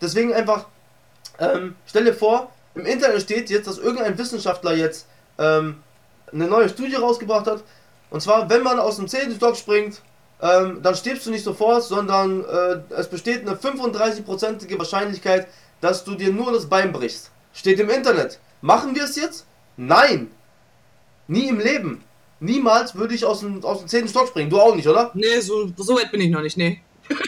[0.00, 0.66] deswegen einfach,
[1.38, 5.06] ähm, stell dir vor, im Internet steht jetzt, dass irgendein Wissenschaftler jetzt
[5.38, 5.82] ähm,
[6.32, 7.62] eine neue Studie rausgebracht hat.
[8.10, 9.34] Und zwar, wenn man aus dem 10.
[9.34, 10.02] Stock springt,
[10.42, 15.46] ähm, dann stirbst du nicht sofort, sondern äh, es besteht eine 35%ige Wahrscheinlichkeit,
[15.80, 17.30] dass du dir nur das Bein brichst.
[17.52, 18.40] Steht im Internet.
[18.60, 19.46] Machen wir es jetzt?
[19.76, 20.30] Nein!
[21.28, 22.04] Nie im Leben.
[22.40, 24.08] Niemals würde ich aus dem, aus dem 10.
[24.08, 24.50] Stock springen.
[24.50, 25.10] Du auch nicht, oder?
[25.14, 26.80] Nee, so, so weit bin ich noch nicht, nee.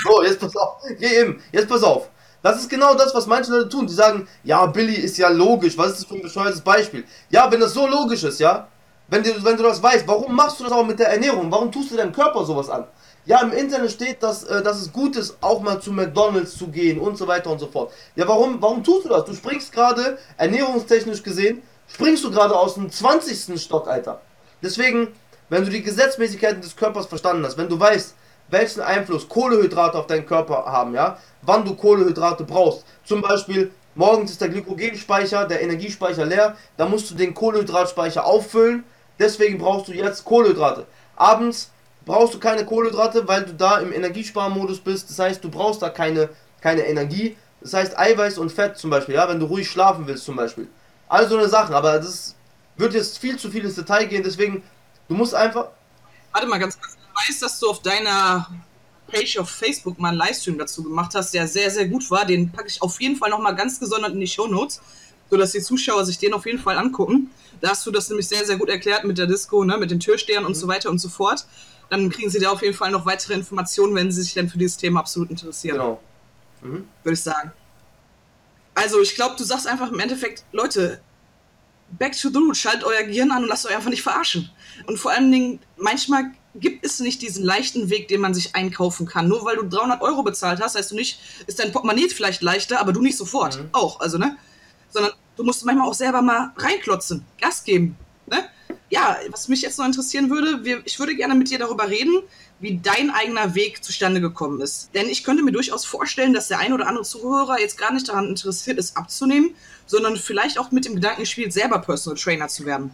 [0.03, 0.83] So, jetzt pass auf.
[0.99, 2.09] Hier eben, jetzt pass auf.
[2.47, 3.89] Das ist genau das, was manche Leute tun.
[3.89, 5.77] Die sagen, ja, Billy ist ja logisch.
[5.77, 7.03] Was ist das für ein bescheuertes Beispiel?
[7.29, 8.69] Ja, wenn das so logisch ist, ja,
[9.09, 11.51] wenn du, wenn du das weißt, warum machst du das auch mit der Ernährung?
[11.51, 12.85] Warum tust du deinem Körper sowas an?
[13.25, 16.69] Ja, im Internet steht, dass, äh, dass es gut ist, auch mal zu McDonalds zu
[16.69, 17.93] gehen und so weiter und so fort.
[18.15, 19.25] Ja, warum, warum tust du das?
[19.25, 23.61] Du springst gerade, ernährungstechnisch gesehen, springst du gerade aus dem 20.
[23.61, 24.21] Stock, Alter.
[24.63, 25.09] Deswegen,
[25.49, 28.15] wenn du die Gesetzmäßigkeiten des Körpers verstanden hast, wenn du weißt,
[28.49, 32.85] welchen Einfluss Kohlehydrate auf deinen Körper haben, ja, wann du Kohlehydrate brauchst.
[33.05, 38.85] Zum Beispiel, morgens ist der Glykogenspeicher, der Energiespeicher leer, da musst du den Kohlehydratspeicher auffüllen,
[39.19, 40.87] deswegen brauchst du jetzt Kohlehydrate.
[41.17, 41.71] Abends
[42.05, 45.89] brauchst du keine Kohlehydrate, weil du da im Energiesparmodus bist, das heißt, du brauchst da
[45.89, 46.29] keine,
[46.61, 50.25] keine Energie, das heißt Eiweiß und Fett zum Beispiel, ja, wenn du ruhig schlafen willst
[50.25, 50.69] zum Beispiel.
[51.09, 52.35] All so eine Sachen, aber das
[52.77, 54.63] wird jetzt viel zu viel ins Detail gehen, deswegen,
[55.09, 55.69] du musst einfach...
[56.33, 58.49] Warte mal ganz kurz weiß, dass du auf deiner
[59.07, 62.25] Page auf Facebook mal einen Livestream dazu gemacht hast, der sehr, sehr gut war.
[62.25, 64.81] Den packe ich auf jeden Fall nochmal ganz gesondert in die Show Notes,
[65.31, 67.31] sodass die Zuschauer sich den auf jeden Fall angucken.
[67.61, 70.01] Da hast du das nämlich sehr, sehr gut erklärt mit der Disco, ne, mit den
[70.01, 71.47] Türstehern und so weiter und so fort.
[71.89, 74.59] Dann kriegen sie da auf jeden Fall noch weitere Informationen, wenn sie sich dann für
[74.59, 75.77] dieses Thema absolut interessieren.
[75.77, 76.01] Genau.
[76.63, 76.89] Mhm.
[77.03, 77.53] Würde ich sagen.
[78.75, 81.01] Also, ich glaube, du sagst einfach im Endeffekt, Leute,
[81.91, 84.51] back to the root, schaltet euer Gehirn an und lasst euch einfach nicht verarschen.
[84.87, 86.25] Und vor allen Dingen, manchmal
[86.61, 89.29] gibt es nicht diesen leichten Weg, den man sich einkaufen kann.
[89.29, 92.81] Nur weil du 300 Euro bezahlt hast, heißt du nicht, ist dein Portemonnaie vielleicht leichter,
[92.81, 93.59] aber du nicht sofort.
[93.59, 93.69] Mhm.
[93.73, 94.37] Auch, also, ne?
[94.91, 98.49] Sondern du musst manchmal auch selber mal reinklotzen, Gas geben, ne?
[98.89, 102.23] Ja, was mich jetzt noch interessieren würde, wir, ich würde gerne mit dir darüber reden,
[102.61, 104.91] wie dein eigener Weg zustande gekommen ist.
[104.95, 108.09] Denn ich könnte mir durchaus vorstellen, dass der ein oder andere Zuhörer jetzt gar nicht
[108.09, 109.55] daran interessiert ist, abzunehmen,
[109.87, 112.93] sondern vielleicht auch mit dem Gedanken spielt, selber Personal Trainer zu werden.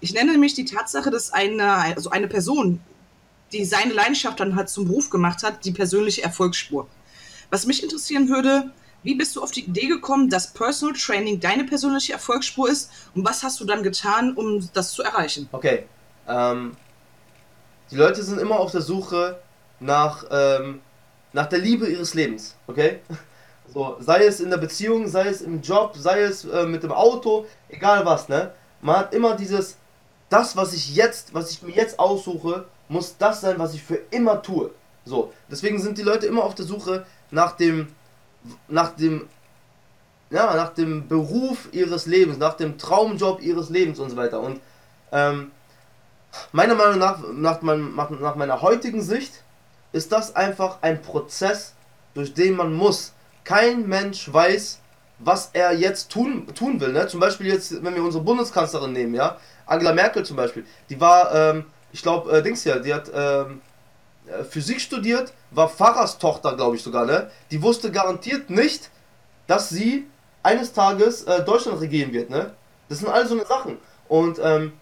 [0.00, 2.80] Ich nenne nämlich die Tatsache, dass eine, also eine Person,
[3.54, 6.86] die seine Leidenschaft dann halt zum Beruf gemacht hat, die persönliche Erfolgsspur.
[7.50, 8.70] Was mich interessieren würde,
[9.02, 13.24] wie bist du auf die Idee gekommen, dass Personal Training deine persönliche Erfolgsspur ist und
[13.24, 15.48] was hast du dann getan, um das zu erreichen?
[15.52, 15.84] Okay,
[16.26, 16.76] ähm,
[17.90, 19.38] die Leute sind immer auf der Suche
[19.78, 20.80] nach, ähm,
[21.32, 23.00] nach der Liebe ihres Lebens, okay?
[23.72, 26.92] So, sei es in der Beziehung, sei es im Job, sei es äh, mit dem
[26.92, 28.52] Auto, egal was, ne?
[28.82, 29.78] Man hat immer dieses,
[30.28, 34.00] das, was ich jetzt, was ich mir jetzt aussuche, muss das sein, was ich für
[34.10, 34.70] immer tue.
[35.04, 37.88] So, deswegen sind die Leute immer auf der Suche nach dem,
[38.68, 39.28] nach dem,
[40.30, 44.40] ja, nach dem Beruf ihres Lebens, nach dem Traumjob ihres Lebens und so weiter.
[44.40, 44.60] Und
[45.12, 45.50] ähm,
[46.52, 49.44] meiner Meinung nach, nach, mein, nach meiner heutigen Sicht,
[49.92, 51.74] ist das einfach ein Prozess,
[52.14, 53.12] durch den man muss.
[53.44, 54.80] Kein Mensch weiß,
[55.18, 56.92] was er jetzt tun, tun will.
[56.92, 57.06] Ne?
[57.06, 61.32] Zum Beispiel jetzt, wenn wir unsere Bundeskanzlerin nehmen, ja, Angela Merkel zum Beispiel, die war,
[61.34, 63.62] ähm, ich glaube, äh, Dings hier, die hat ähm,
[64.26, 67.30] äh, Physik studiert, war Pfarrerstochter, glaube ich sogar, ne?
[67.52, 68.90] Die wusste garantiert nicht,
[69.46, 70.04] dass sie
[70.42, 72.52] eines Tages äh, Deutschland regieren wird, ne?
[72.88, 73.78] Das sind all so eine Sachen.
[74.08, 74.72] Und ähm,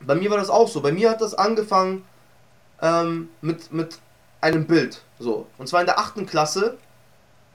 [0.00, 0.80] bei mir war das auch so.
[0.80, 2.04] Bei mir hat das angefangen
[2.80, 3.98] ähm, mit, mit
[4.40, 5.02] einem Bild.
[5.18, 5.46] So.
[5.58, 6.78] Und zwar in der achten Klasse.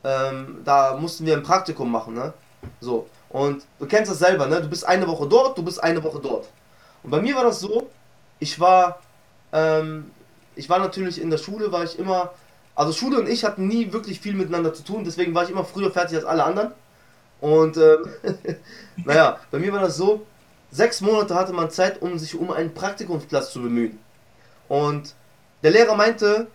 [0.03, 2.33] Ähm, da mussten wir ein Praktikum machen, ne?
[2.81, 3.07] So.
[3.29, 4.61] Und du kennst das selber, ne?
[4.61, 6.49] Du bist eine Woche dort, du bist eine Woche dort.
[7.03, 7.89] Und bei mir war das so,
[8.39, 8.99] ich war,
[9.51, 10.11] ähm,
[10.55, 12.33] ich war natürlich in der Schule, war ich immer,
[12.75, 15.65] also Schule und ich hatten nie wirklich viel miteinander zu tun, deswegen war ich immer
[15.65, 16.71] früher fertig als alle anderen.
[17.39, 18.09] Und ähm,
[19.05, 20.25] naja, bei mir war das so,
[20.71, 23.99] Sechs Monate hatte man Zeit, um sich um einen Praktikumsplatz zu bemühen.
[24.67, 25.15] Und
[25.63, 26.47] der Lehrer meinte,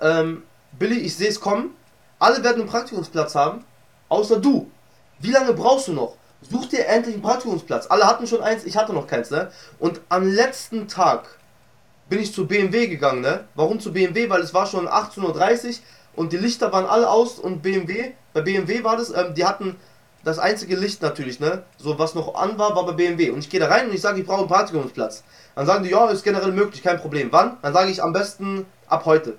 [0.00, 0.44] ähm,
[0.78, 1.74] Billy, ich sehe es kommen,
[2.18, 3.64] alle werden einen Praktikumsplatz haben,
[4.08, 4.70] außer du.
[5.18, 6.16] Wie lange brauchst du noch?
[6.50, 7.86] Such dir endlich einen Praktikumsplatz.
[7.86, 9.50] Alle hatten schon eins, ich hatte noch keins, ne?
[9.78, 11.26] Und am letzten Tag
[12.08, 13.44] bin ich zu BMW gegangen, ne?
[13.54, 14.28] Warum zu BMW?
[14.28, 15.74] Weil es war schon 18.30 Uhr
[16.16, 19.76] und die Lichter waren alle aus und BMW, bei BMW war das, ähm, die hatten
[20.24, 21.62] das einzige Licht natürlich, ne?
[21.76, 23.30] So was noch an war, war bei BMW.
[23.30, 25.22] Und ich gehe da rein und ich sage, ich brauche einen Praktikumsplatz.
[25.54, 27.28] Dann sagen die, ja, ist generell möglich, kein Problem.
[27.30, 27.58] Wann?
[27.62, 29.36] Dann sage ich am besten ab heute.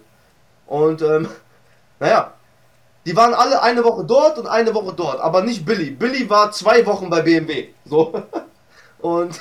[0.67, 1.27] Und ähm,
[1.99, 2.33] naja,
[3.05, 5.91] die waren alle eine Woche dort und eine Woche dort, aber nicht Billy.
[5.91, 7.69] Billy war zwei Wochen bei BMW.
[7.85, 8.23] So.
[8.99, 9.39] Und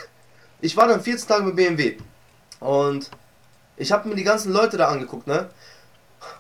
[0.61, 1.97] ich war dann 14 Tage mit BMW.
[2.61, 3.11] Und
[3.79, 5.49] ich habe mir die ganzen Leute da angeguckt, ne?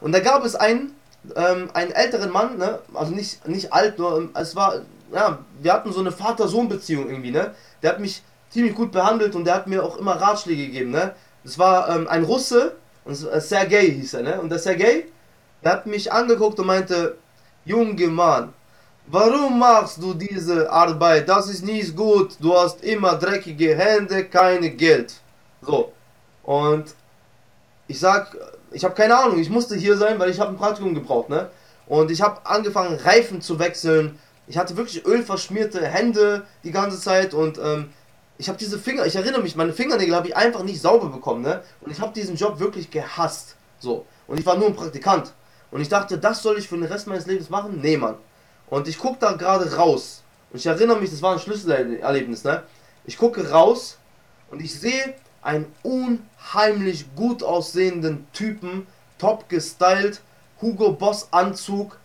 [0.00, 0.94] Und da gab es einen,
[1.34, 2.80] ähm, einen älteren Mann, ne?
[2.92, 4.82] Also nicht, nicht alt, nur es war
[5.12, 7.54] ja, wir hatten so eine Vater-Sohn-Beziehung irgendwie, ne?
[7.82, 11.14] Der hat mich ziemlich gut behandelt und der hat mir auch immer Ratschläge gegeben, ne?
[11.42, 14.40] Das war ähm, ein Russe, und äh, Sergei hieß er, ne?
[14.40, 15.06] Und der Sergei,
[15.64, 17.16] der hat mich angeguckt und meinte,
[17.64, 18.53] Junge Mann,
[19.07, 21.29] warum machst du diese Arbeit?
[21.29, 22.37] Das ist nicht gut.
[22.38, 25.14] Du hast immer dreckige Hände, keine Geld.
[25.62, 25.92] So.
[26.42, 26.94] Und
[27.87, 28.37] ich sag,
[28.72, 31.48] ich habe keine Ahnung, ich musste hier sein, weil ich habe ein Praktikum gebraucht, ne?
[31.87, 37.35] Und ich habe angefangen, Reifen zu wechseln, ich hatte wirklich ölverschmierte Hände die ganze Zeit
[37.35, 37.90] und ähm,
[38.37, 41.42] ich habe diese Finger, ich erinnere mich, meine Fingernägel habe ich einfach nicht sauber bekommen,
[41.42, 41.62] ne?
[41.81, 43.57] Und ich habe diesen Job wirklich gehasst.
[43.79, 44.07] So.
[44.27, 45.33] Und ich war nur ein Praktikant.
[45.74, 47.80] Und ich dachte, das soll ich für den Rest meines Lebens machen?
[47.82, 48.14] Nee, Mann.
[48.70, 50.22] Und ich gucke da gerade raus.
[50.52, 52.62] Und ich erinnere mich, das war ein Schlüsselerlebnis, ne?
[53.06, 53.98] Ich gucke raus
[54.52, 58.87] und ich sehe einen unheimlich gut aussehenden Typen,
[59.18, 60.20] top gestylt,
[60.62, 61.98] Hugo Boss Anzug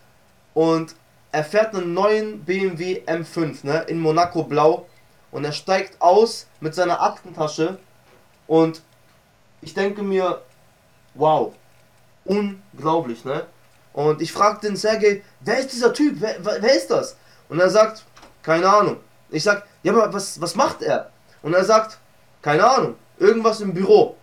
[0.55, 0.95] und
[1.31, 4.87] er fährt einen neuen BMW M5, ne, in Monaco Blau.
[5.29, 7.77] Und er steigt aus mit seiner Aktentasche.
[8.47, 8.81] Und
[9.61, 10.41] ich denke mir,
[11.13, 11.53] wow,
[12.25, 13.45] unglaublich, ne?
[13.93, 16.15] Und ich frage den Sergej, wer ist dieser Typ?
[16.19, 17.15] Wer, wer ist das?
[17.49, 18.05] Und er sagt,
[18.43, 18.97] keine Ahnung.
[19.29, 21.11] Ich sag, ja, aber was, was macht er?
[21.41, 21.97] Und er sagt,
[22.41, 24.15] keine Ahnung, irgendwas im Büro.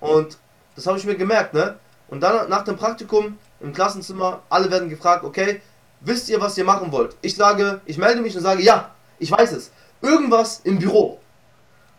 [0.00, 0.38] Und
[0.74, 1.78] das habe ich mir gemerkt, ne?
[2.08, 5.60] Und dann nach dem Praktikum im Klassenzimmer, alle werden gefragt, okay,
[6.00, 7.16] wisst ihr, was ihr machen wollt?
[7.22, 9.70] Ich sage, ich melde mich und sage, ja, ich weiß es.
[10.00, 11.20] Irgendwas im Büro.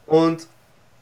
[0.06, 0.48] Und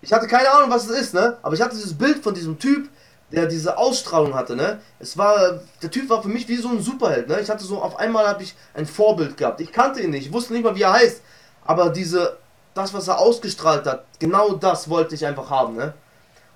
[0.01, 1.37] ich hatte keine Ahnung, was es ist, ne?
[1.41, 2.89] Aber ich hatte dieses Bild von diesem Typ,
[3.31, 4.79] der diese Ausstrahlung hatte, ne?
[4.99, 7.39] Es war, der Typ war für mich wie so ein Superheld, ne?
[7.41, 9.59] Ich hatte so, auf einmal habe ich ein Vorbild gehabt.
[9.59, 11.21] Ich kannte ihn nicht, ich wusste nicht mal, wie er heißt.
[11.65, 12.37] Aber diese,
[12.73, 15.93] das, was er ausgestrahlt hat, genau das wollte ich einfach haben, ne?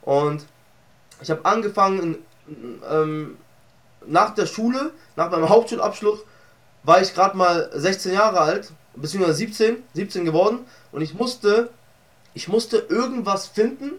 [0.01, 0.45] Und
[1.21, 2.17] ich habe angefangen,
[2.89, 3.37] ähm,
[4.05, 6.19] nach der Schule, nach meinem Hauptschulabschluss,
[6.83, 10.59] war ich gerade mal 16 Jahre alt, beziehungsweise 17, 17 geworden
[10.91, 11.69] und ich musste,
[12.33, 13.91] ich musste irgendwas finden,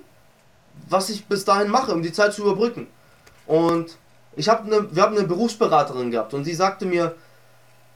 [0.89, 2.87] was ich bis dahin mache, um die Zeit zu überbrücken.
[3.47, 3.99] Und
[4.37, 7.15] ich habe eine, wir haben eine Berufsberaterin gehabt und sie sagte mir,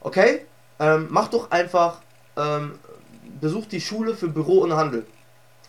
[0.01, 0.45] okay,
[0.79, 2.01] ähm, mach doch einfach,
[2.35, 2.77] ähm,
[3.41, 5.05] besuch die Schule für Büro und Handel.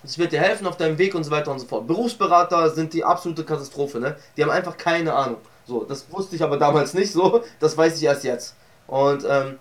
[0.02, 1.86] Das wird dir helfen auf deinem Weg und so weiter und so fort.
[1.86, 4.16] Berufsberater sind die absolute Katastrophe, ne?
[4.36, 5.38] Die haben einfach keine Ahnung.
[5.66, 8.54] So, das wusste ich aber damals nicht so, das weiß ich erst jetzt.
[8.86, 9.58] Und ähm,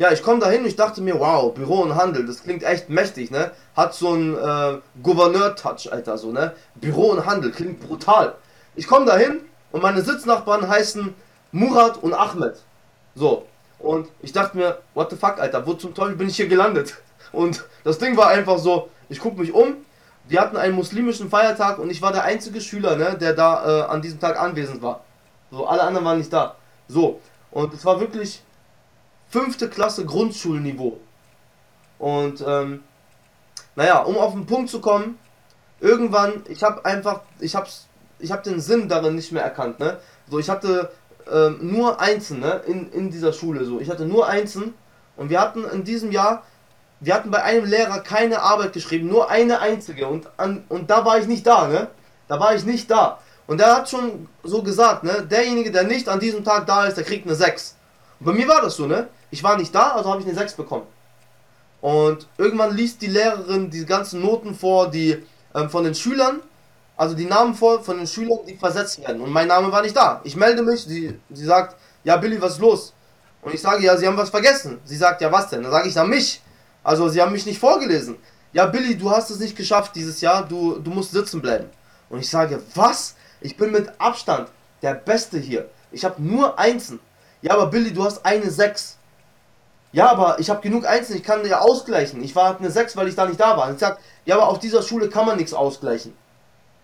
[0.00, 2.88] ja, ich komme dahin und ich dachte mir, wow, Büro und Handel, das klingt echt
[2.88, 3.50] mächtig, ne?
[3.76, 6.54] Hat so einen äh, Gouverneur-Touch, Alter, so, ne?
[6.74, 8.34] Büro und Handel, klingt brutal.
[8.76, 11.14] Ich komme dahin und meine Sitznachbarn heißen
[11.52, 12.62] Murat und Ahmed.
[13.14, 13.46] So,
[13.78, 16.96] und ich dachte mir, what the fuck, Alter, wo zum Teufel bin ich hier gelandet?
[17.32, 19.76] Und das Ding war einfach so, ich gucke mich um,
[20.26, 23.82] wir hatten einen muslimischen Feiertag und ich war der einzige Schüler, ne, der da äh,
[23.84, 25.04] an diesem Tag anwesend war.
[25.52, 26.56] So, alle anderen waren nicht da.
[26.88, 27.20] So,
[27.52, 28.42] und es war wirklich
[29.30, 30.98] fünfte Klasse Grundschulniveau.
[31.98, 32.82] Und ähm,
[33.76, 35.18] naja, um auf den Punkt zu kommen,
[35.80, 37.86] irgendwann, ich habe einfach, ich hab's,
[38.18, 39.98] ich habe den Sinn darin nicht mehr erkannt, ne?
[40.28, 40.90] So, ich hatte
[41.30, 42.62] ähm, nur Einsen, ne?
[42.66, 43.80] In, in dieser Schule, so.
[43.80, 44.74] Ich hatte nur Einsen
[45.16, 46.42] und wir hatten in diesem Jahr,
[46.98, 51.04] wir hatten bei einem Lehrer keine Arbeit geschrieben, nur eine einzige und, an, und da
[51.04, 51.88] war ich nicht da, ne?
[52.28, 53.18] Da war ich nicht da.
[53.46, 55.26] Und der hat schon so gesagt, ne?
[55.28, 57.76] Derjenige, der nicht an diesem Tag da ist, der kriegt eine 6.
[58.20, 59.08] Bei mir war das so, ne?
[59.30, 60.86] Ich war nicht da, also habe ich eine 6 bekommen.
[61.80, 66.40] Und irgendwann liest die Lehrerin die ganzen Noten vor, die ähm, von den Schülern,
[66.96, 69.22] also die Namen vor von den Schülern, die versetzt werden.
[69.22, 70.20] Und mein Name war nicht da.
[70.24, 72.92] Ich melde mich, sie, sie sagt, ja Billy, was ist los?
[73.40, 74.78] Und ich sage, ja, sie haben was vergessen.
[74.84, 75.62] Sie sagt, ja, was denn?
[75.62, 76.42] Dann sage ich, na mich.
[76.84, 78.16] Also sie haben mich nicht vorgelesen.
[78.52, 81.70] Ja, Billy, du hast es nicht geschafft dieses Jahr, du, du musst sitzen bleiben.
[82.10, 83.14] Und ich sage, was?
[83.40, 84.48] Ich bin mit Abstand
[84.82, 85.70] der Beste hier.
[85.92, 87.00] Ich habe nur Einsen.
[87.42, 88.96] Ja, aber Billy, du hast eine 6.
[89.92, 92.22] Ja, aber ich habe genug Einsen, ich kann ja ausgleichen.
[92.22, 93.68] Ich war eine 6, weil ich da nicht da war.
[93.68, 96.14] Und ich sag, ja, aber auf dieser Schule kann man nichts ausgleichen.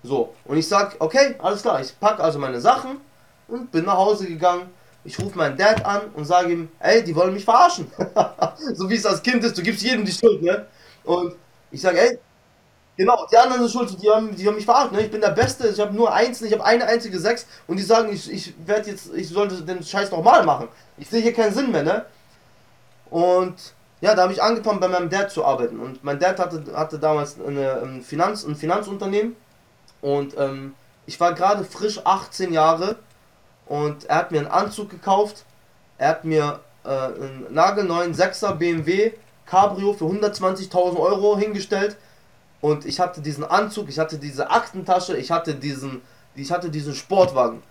[0.03, 3.01] So, und ich sag, okay, alles klar, ich packe also meine Sachen
[3.49, 4.71] und bin nach Hause gegangen.
[5.05, 7.91] Ich rufe meinen Dad an und sage ihm, ey, die wollen mich verarschen.
[8.75, 10.67] so wie es als Kind ist, du gibst jedem die Schuld, ne?
[11.05, 11.35] Und
[11.71, 12.19] ich sage, ey,
[12.97, 15.03] genau, die anderen sind schuld, die haben, die haben mich verarscht, ne?
[15.03, 17.83] Ich bin der Beste, ich habe nur eins, ich habe eine einzige Sechs und die
[17.83, 20.69] sagen, ich, ich werde jetzt, ich sollte den Scheiß nochmal machen.
[20.97, 22.07] Ich sehe hier keinen Sinn mehr, ne?
[23.11, 23.55] Und
[24.01, 25.81] ja, da habe ich angefangen bei meinem Dad zu arbeiten.
[25.81, 29.37] Und mein Dad hatte, hatte damals eine, ein, Finanz, ein Finanzunternehmen.
[30.03, 30.75] Und ähm,
[31.07, 32.97] ich war gerade frisch 18 Jahre.
[33.67, 35.45] Und er hat mir einen Anzug gekauft.
[35.99, 39.13] Er hat mir äh, einen nagelneuen 6er BMW
[39.47, 41.97] Cabrio für 120.000 Euro hingestellt.
[42.67, 46.03] Und ich hatte diesen Anzug, ich hatte diese Aktentasche, ich hatte diesen,
[46.35, 47.63] ich hatte diesen Sportwagen.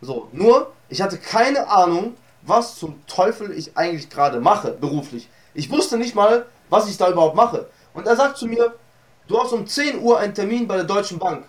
[0.00, 5.28] So, nur, ich hatte keine Ahnung, was zum Teufel ich eigentlich gerade mache, beruflich.
[5.54, 7.66] Ich wusste nicht mal, was ich da überhaupt mache.
[7.94, 8.72] Und er sagt zu mir,
[9.26, 11.46] du hast um 10 Uhr einen Termin bei der Deutschen Bank.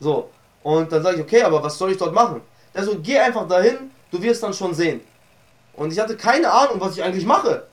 [0.00, 0.30] So,
[0.62, 2.40] und dann sage ich, okay, aber was soll ich dort machen?
[2.72, 5.02] Er so, geh einfach dahin, du wirst dann schon sehen.
[5.74, 7.66] Und ich hatte keine Ahnung, was ich eigentlich mache.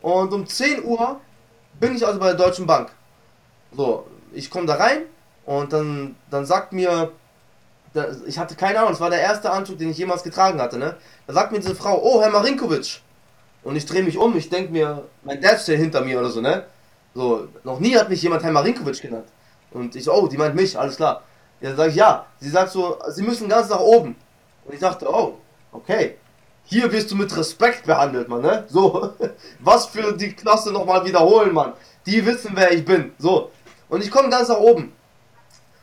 [0.00, 1.20] Und um 10 Uhr
[1.78, 2.90] bin ich also bei der Deutschen Bank.
[3.72, 5.02] So, ich komme da rein
[5.46, 7.12] und dann, dann sagt mir
[8.26, 10.96] ich hatte keine Ahnung, es war der erste Anzug, den ich jemals getragen hatte, ne?
[11.26, 13.00] Da sagt mir diese Frau, oh, Herr Marinkovic.
[13.62, 16.40] Und ich drehe mich um, ich denke mir, mein Dad steht hinter mir oder so,
[16.40, 16.66] ne?
[17.14, 19.26] So, noch nie hat mich jemand Herr Marinkovic genannt.
[19.72, 21.22] Und ich oh, die meint mich, alles klar.
[21.60, 22.26] Ja, sage ich, ja.
[22.38, 24.16] Sie sagt so, Sie müssen ganz nach oben.
[24.64, 25.38] Und ich dachte, oh,
[25.72, 26.16] okay.
[26.64, 28.64] Hier wirst du mit Respekt behandelt, Mann, ne?
[28.68, 29.14] So,
[29.58, 31.72] was für die Klasse nochmal wiederholen, Mann.
[32.06, 33.12] Die wissen, wer ich bin.
[33.18, 33.50] So.
[33.90, 34.92] Und ich komme ganz nach oben.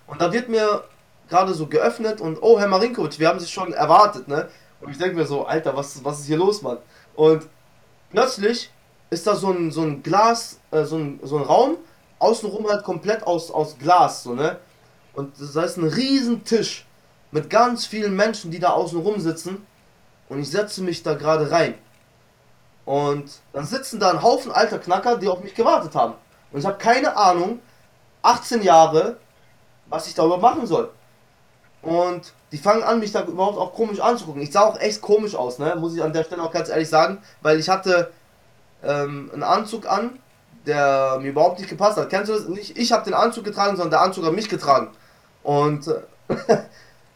[0.07, 0.85] Und da wird mir
[1.29, 4.49] gerade so geöffnet und oh, Herr Marinkovic, wir haben Sie schon erwartet, ne?
[4.79, 6.77] Und ich denke mir so, Alter, was, was ist hier los, Mann?
[7.15, 7.47] Und
[8.09, 8.71] plötzlich
[9.09, 11.77] ist da so ein, so ein Glas, äh, so, ein, so ein Raum,
[12.19, 14.57] außenrum halt komplett aus, aus Glas, so, ne?
[15.13, 16.85] Und da ist ein riesen Tisch
[17.31, 19.65] mit ganz vielen Menschen, die da außenrum sitzen.
[20.29, 21.73] Und ich setze mich da gerade rein.
[22.85, 26.13] Und dann sitzen da ein Haufen alter Knacker, die auf mich gewartet haben.
[26.51, 27.59] Und ich habe keine Ahnung,
[28.27, 29.17] 18 Jahre,
[29.87, 30.89] was ich darüber machen soll.
[31.81, 34.41] Und die fangen an, mich da überhaupt auch komisch anzugucken.
[34.41, 35.75] Ich sah auch echt komisch aus, ne?
[35.77, 38.11] Muss ich an der Stelle auch ganz ehrlich sagen, weil ich hatte
[38.83, 40.19] ähm, einen Anzug an,
[40.65, 42.09] der mir überhaupt nicht gepasst hat.
[42.09, 42.47] Kennst du das?
[42.47, 44.89] Nicht ich habe den Anzug getragen, sondern der Anzug hat mich getragen.
[45.43, 46.01] Und äh,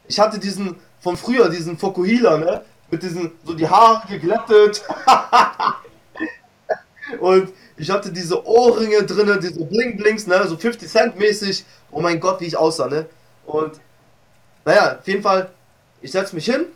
[0.08, 2.62] ich hatte diesen von früher, diesen Fokuhila, ne?
[2.90, 4.84] Mit diesen, so die Haare geglättet.
[7.20, 7.52] Und
[7.82, 10.48] ich hatte diese Ohrringe drinne, diese Bling Blings, ne?
[10.48, 11.66] So 50 Cent mäßig.
[11.90, 13.08] Oh mein Gott, wie ich aussah, ne?
[13.46, 13.80] Und
[14.64, 15.50] naja, auf jeden Fall,
[16.00, 16.68] ich setze mich hin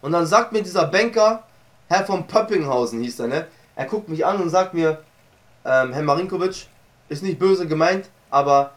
[0.00, 1.44] und dann sagt mir dieser Banker,
[1.88, 3.46] Herr von Pöppinghausen hieß er, ne?
[3.76, 5.04] Er guckt mich an und sagt mir,
[5.64, 6.66] ähm, Herr Marinkovic,
[7.08, 8.72] ist nicht böse gemeint, aber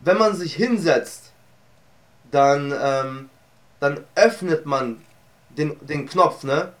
[0.00, 1.32] wenn man sich hinsetzt,
[2.30, 3.30] dann, ähm,
[3.80, 5.00] dann öffnet man
[5.50, 6.72] den, den Knopf, ne?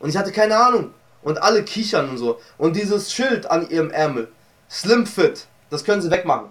[0.00, 0.92] Und ich hatte keine Ahnung.
[1.24, 2.38] Und alle kichern und so.
[2.58, 4.28] Und dieses Schild an ihrem Ärmel,
[4.70, 6.50] Slim Fit, das können sie wegmachen.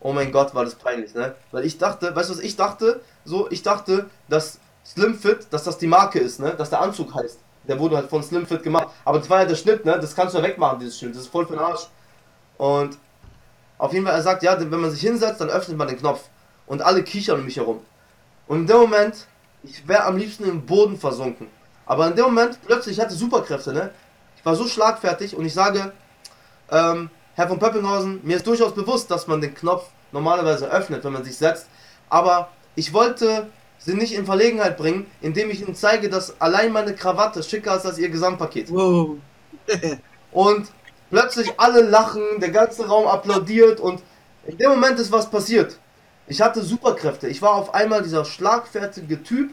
[0.00, 1.34] Oh mein Gott, war das peinlich, ne?
[1.50, 3.00] Weil ich dachte, weißt du was ich dachte?
[3.24, 6.54] So, ich dachte, dass Slim Fit, dass das die Marke ist, ne?
[6.54, 7.40] Dass der Anzug heißt.
[7.66, 8.88] Der wurde halt von Slim Fit gemacht.
[9.04, 9.98] Aber das war ja der Schnitt, ne?
[9.98, 11.14] Das kannst du ja wegmachen, dieses Schild.
[11.14, 11.88] Das ist voll für den Arsch.
[12.58, 12.98] Und
[13.78, 16.28] auf jeden Fall, er sagt, ja, wenn man sich hinsetzt, dann öffnet man den Knopf.
[16.66, 17.80] Und alle kichern um mich herum.
[18.46, 19.26] Und in dem Moment,
[19.62, 21.48] ich wäre am liebsten im Boden versunken.
[21.86, 23.90] Aber in dem Moment, plötzlich, ich hatte Superkräfte, ne?
[24.36, 25.92] Ich war so schlagfertig und ich sage,
[26.70, 31.12] ähm, Herr von Pöppinghausen, mir ist durchaus bewusst, dass man den Knopf normalerweise öffnet, wenn
[31.12, 31.68] man sich setzt.
[32.08, 36.94] Aber ich wollte sie nicht in Verlegenheit bringen, indem ich ihnen zeige, dass allein meine
[36.94, 38.70] Krawatte schicker ist als ihr Gesamtpaket.
[38.70, 39.16] Wow.
[40.32, 40.68] und
[41.10, 44.02] plötzlich alle lachen, der ganze Raum applaudiert und
[44.44, 45.78] in dem Moment ist was passiert.
[46.26, 47.28] Ich hatte Superkräfte.
[47.28, 49.52] Ich war auf einmal dieser schlagfertige Typ,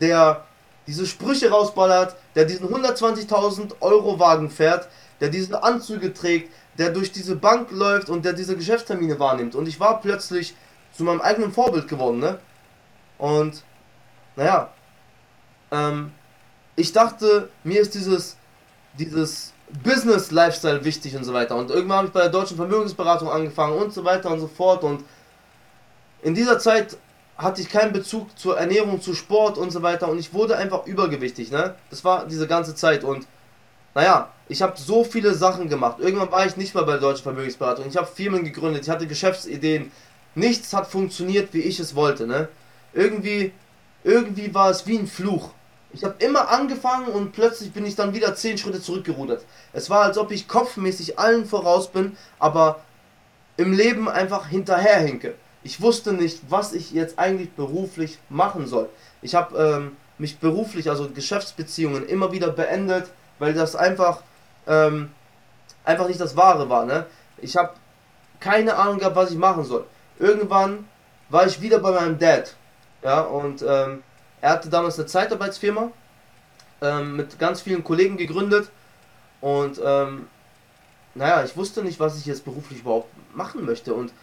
[0.00, 0.44] der
[0.88, 4.88] diese Sprüche rausballert, der diesen 120.000 Euro Wagen fährt,
[5.20, 9.54] der diese Anzüge trägt, der durch diese Bank läuft und der diese Geschäftstermine wahrnimmt.
[9.54, 10.54] Und ich war plötzlich
[10.96, 12.38] zu meinem eigenen Vorbild geworden, ne?
[13.18, 13.62] Und,
[14.34, 14.70] naja,
[15.70, 16.12] ähm,
[16.74, 18.38] ich dachte, mir ist dieses,
[18.98, 21.56] dieses Business-Lifestyle wichtig und so weiter.
[21.56, 24.84] Und irgendwann habe ich bei der deutschen Vermögensberatung angefangen und so weiter und so fort.
[24.84, 25.04] Und
[26.22, 26.96] in dieser Zeit
[27.38, 30.08] hatte ich keinen Bezug zur Ernährung, zu Sport und so weiter.
[30.08, 31.76] Und ich wurde einfach übergewichtig, ne?
[31.88, 33.04] Das war diese ganze Zeit.
[33.04, 33.26] Und
[33.94, 35.98] naja, ich habe so viele Sachen gemacht.
[36.00, 37.86] Irgendwann war ich nicht mehr bei der deutschen Vermögensberatung.
[37.88, 39.92] Ich habe Firmen gegründet, ich hatte Geschäftsideen.
[40.34, 42.48] Nichts hat funktioniert, wie ich es wollte, ne?
[42.92, 43.52] Irgendwie,
[44.02, 45.50] irgendwie war es wie ein Fluch.
[45.92, 49.44] Ich habe immer angefangen und plötzlich bin ich dann wieder 10 Schritte zurückgerudert.
[49.72, 52.80] Es war, als ob ich kopfmäßig allen voraus bin, aber
[53.56, 55.34] im Leben einfach hinterherhinke.
[55.68, 58.88] Ich wusste nicht, was ich jetzt eigentlich beruflich machen soll.
[59.20, 64.22] Ich habe ähm, mich beruflich, also Geschäftsbeziehungen, immer wieder beendet, weil das einfach,
[64.66, 65.10] ähm,
[65.84, 66.86] einfach nicht das Wahre war.
[66.86, 67.04] Ne?
[67.36, 67.74] Ich habe
[68.40, 69.84] keine Ahnung gehabt, was ich machen soll.
[70.18, 70.88] Irgendwann
[71.28, 72.56] war ich wieder bei meinem Dad.
[73.04, 74.02] Ja, und ähm,
[74.40, 75.90] er hatte damals eine Zeitarbeitsfirma
[76.80, 78.70] ähm, mit ganz vielen Kollegen gegründet
[79.42, 80.28] und ähm,
[81.14, 84.14] naja, ich wusste nicht, was ich jetzt beruflich überhaupt machen möchte und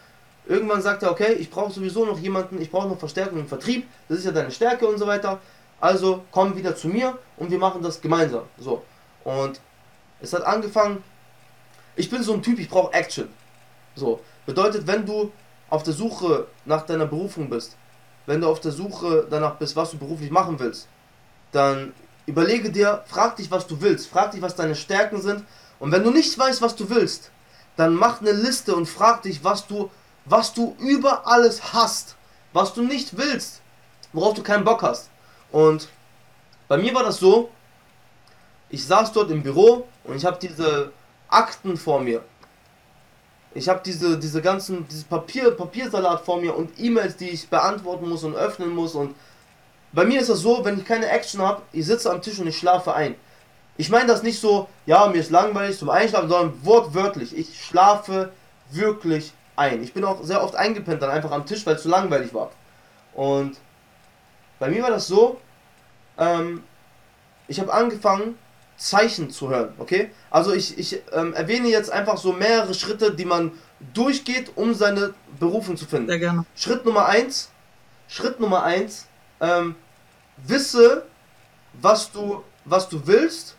[0.47, 3.87] irgendwann sagte er, okay, ich brauche sowieso noch jemanden, ich brauche noch Verstärkung im Vertrieb,
[4.07, 5.39] das ist ja deine Stärke und so weiter,
[5.79, 8.43] also komm wieder zu mir und wir machen das gemeinsam.
[8.57, 8.83] So,
[9.23, 9.59] und
[10.21, 11.03] es hat angefangen,
[11.95, 13.29] ich bin so ein Typ, ich brauche Action.
[13.95, 15.31] So, bedeutet, wenn du
[15.69, 17.75] auf der Suche nach deiner Berufung bist,
[18.25, 20.87] wenn du auf der Suche danach bist, was du beruflich machen willst,
[21.51, 21.93] dann
[22.25, 25.43] überlege dir, frag dich, was du willst, frag dich, was deine Stärken sind.
[25.79, 27.31] Und wenn du nicht weißt, was du willst,
[27.77, 29.89] dann mach eine Liste und frag dich, was du,
[30.25, 32.15] was du über alles hast,
[32.53, 33.61] was du nicht willst,
[34.13, 35.09] worauf du keinen Bock hast.
[35.51, 35.89] Und
[36.67, 37.49] bei mir war das so,
[38.69, 40.91] ich saß dort im Büro und ich habe diese
[41.29, 42.23] Akten vor mir
[43.55, 48.07] ich habe diese, diese ganzen, dieses Papier, Papiersalat vor mir und E-Mails, die ich beantworten
[48.07, 48.95] muss und öffnen muss.
[48.95, 49.15] Und
[49.93, 52.47] bei mir ist das so, wenn ich keine Action habe, ich sitze am Tisch und
[52.47, 53.15] ich schlafe ein.
[53.77, 57.35] Ich meine das nicht so, ja, mir ist langweilig zum Einschlafen, sondern wortwörtlich.
[57.35, 58.33] Ich schlafe
[58.71, 59.83] wirklich ein.
[59.83, 62.51] Ich bin auch sehr oft eingepennt dann einfach am Tisch, weil es zu langweilig war.
[63.13, 63.57] Und
[64.59, 65.39] bei mir war das so,
[66.17, 66.63] ähm,
[67.47, 68.37] ich habe angefangen,
[68.77, 70.11] Zeichen zu hören, okay?
[70.29, 73.51] Also ich, ich ähm, erwähne jetzt einfach so mehrere Schritte, die man
[73.93, 76.07] durchgeht, um seine Berufung zu finden.
[76.07, 76.45] Sehr gerne.
[76.55, 77.51] Schritt Nummer eins,
[78.09, 79.07] Schritt Nummer eins,
[79.39, 79.75] ähm,
[80.37, 81.05] wisse,
[81.73, 83.55] was du, was du willst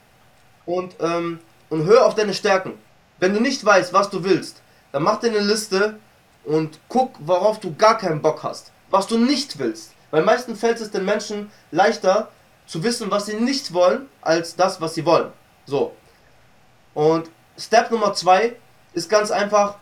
[0.66, 1.40] und, ähm,
[1.70, 2.74] und hör auf deine Stärken.
[3.18, 4.62] Wenn du nicht weißt, was du willst,
[4.96, 5.98] dann mach dir eine Liste
[6.46, 8.72] und guck, worauf du gar keinen Bock hast.
[8.88, 9.92] Was du nicht willst.
[10.10, 12.30] Weil meistens fällt es den Menschen leichter,
[12.66, 15.34] zu wissen, was sie nicht wollen, als das, was sie wollen.
[15.66, 15.92] So.
[16.94, 17.28] Und
[17.58, 18.56] Step Nummer zwei
[18.94, 19.76] ist ganz einfach,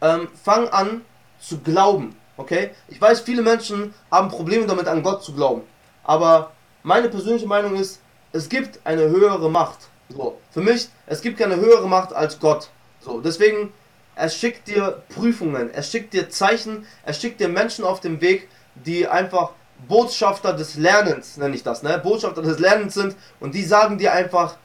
[0.00, 1.04] ähm, fang an
[1.38, 2.16] zu glauben.
[2.36, 2.72] Okay?
[2.88, 5.62] Ich weiß, viele Menschen haben Probleme damit, an Gott zu glauben.
[6.02, 6.50] Aber
[6.82, 8.00] meine persönliche Meinung ist,
[8.32, 9.88] es gibt eine höhere Macht.
[10.08, 10.40] So.
[10.50, 12.70] Für mich, es gibt keine höhere Macht als Gott.
[12.98, 13.20] So.
[13.20, 13.72] Deswegen,
[14.20, 18.48] er schickt dir Prüfungen, er schickt dir Zeichen, er schickt dir Menschen auf dem Weg,
[18.74, 19.52] die einfach
[19.88, 21.98] Botschafter des Lernens, nenne ich das, ne?
[21.98, 24.56] Botschafter des Lernens sind und die sagen dir einfach,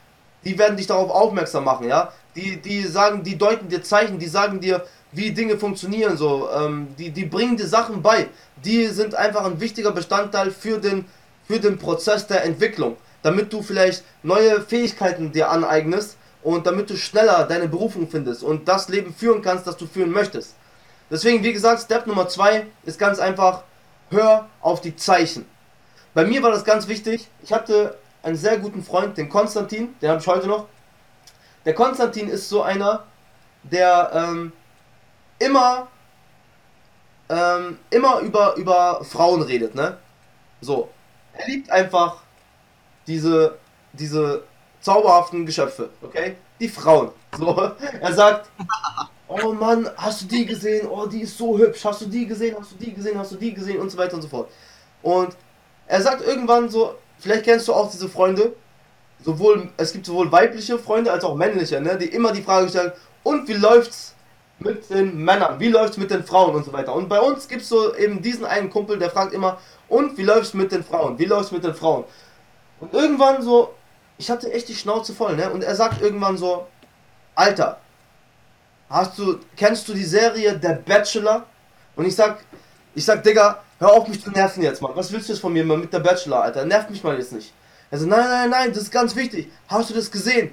[0.44, 2.12] die werden dich darauf aufmerksam machen, ja?
[2.36, 6.88] Die, die sagen, die deuten dir Zeichen, die sagen dir, wie Dinge funktionieren, so, ähm,
[6.98, 8.28] die, die bringen dir Sachen bei.
[8.62, 11.06] Die sind einfach ein wichtiger Bestandteil für den,
[11.48, 16.96] für den Prozess der Entwicklung, damit du vielleicht neue Fähigkeiten dir aneignest und damit du
[16.96, 20.54] schneller deine Berufung findest und das Leben führen kannst, das du führen möchtest.
[21.10, 23.64] Deswegen, wie gesagt, Step Nummer zwei ist ganz einfach,
[24.10, 25.44] hör auf die Zeichen.
[26.14, 27.26] Bei mir war das ganz wichtig.
[27.42, 30.68] Ich hatte einen sehr guten Freund, den Konstantin, den habe ich heute noch.
[31.64, 33.02] Der Konstantin ist so einer,
[33.64, 34.52] der ähm,
[35.40, 35.88] immer,
[37.28, 39.98] ähm, immer über, über Frauen redet, ne?
[40.60, 40.90] So.
[41.32, 42.18] Er liebt einfach
[43.08, 43.58] diese,
[43.92, 44.44] diese
[44.86, 46.36] zauberhaften Geschöpfe, okay?
[46.60, 47.10] Die Frauen.
[47.36, 47.72] So.
[48.00, 48.48] Er sagt,
[49.26, 50.86] oh Mann, hast du die gesehen?
[50.88, 51.84] Oh, die ist so hübsch.
[51.84, 52.54] Hast du die gesehen?
[52.58, 53.18] Hast du die gesehen?
[53.18, 53.80] Hast du die gesehen?
[53.80, 54.48] Und so weiter und so fort.
[55.02, 55.36] Und
[55.88, 58.54] er sagt irgendwann so, vielleicht kennst du auch diese Freunde,
[59.24, 62.92] sowohl, es gibt sowohl weibliche Freunde als auch männliche, ne, die immer die Frage stellen,
[63.24, 64.14] und wie läuft's
[64.60, 66.94] mit den Männern, wie läuft's mit den Frauen und so weiter.
[66.94, 69.58] Und bei uns gibt es so eben diesen einen Kumpel, der fragt immer,
[69.88, 72.04] und wie läuft's mit den Frauen, wie läuft's mit den Frauen.
[72.78, 73.74] Und irgendwann so,
[74.18, 76.66] ich hatte echt die Schnauze voll, ne, und er sagt irgendwann so,
[77.34, 77.78] Alter,
[78.88, 81.44] hast du, kennst du die Serie Der Bachelor?
[81.96, 82.38] Und ich sag,
[82.94, 84.92] ich sag, Digga, hör auf mich zu nerven jetzt, Mann.
[84.94, 86.64] Was willst du jetzt von mir, Mann, mit der Bachelor, Alter?
[86.64, 87.52] Nerv mich mal jetzt nicht.
[87.90, 89.50] Er so, nein, nein, nein, das ist ganz wichtig.
[89.68, 90.52] Hast du das gesehen?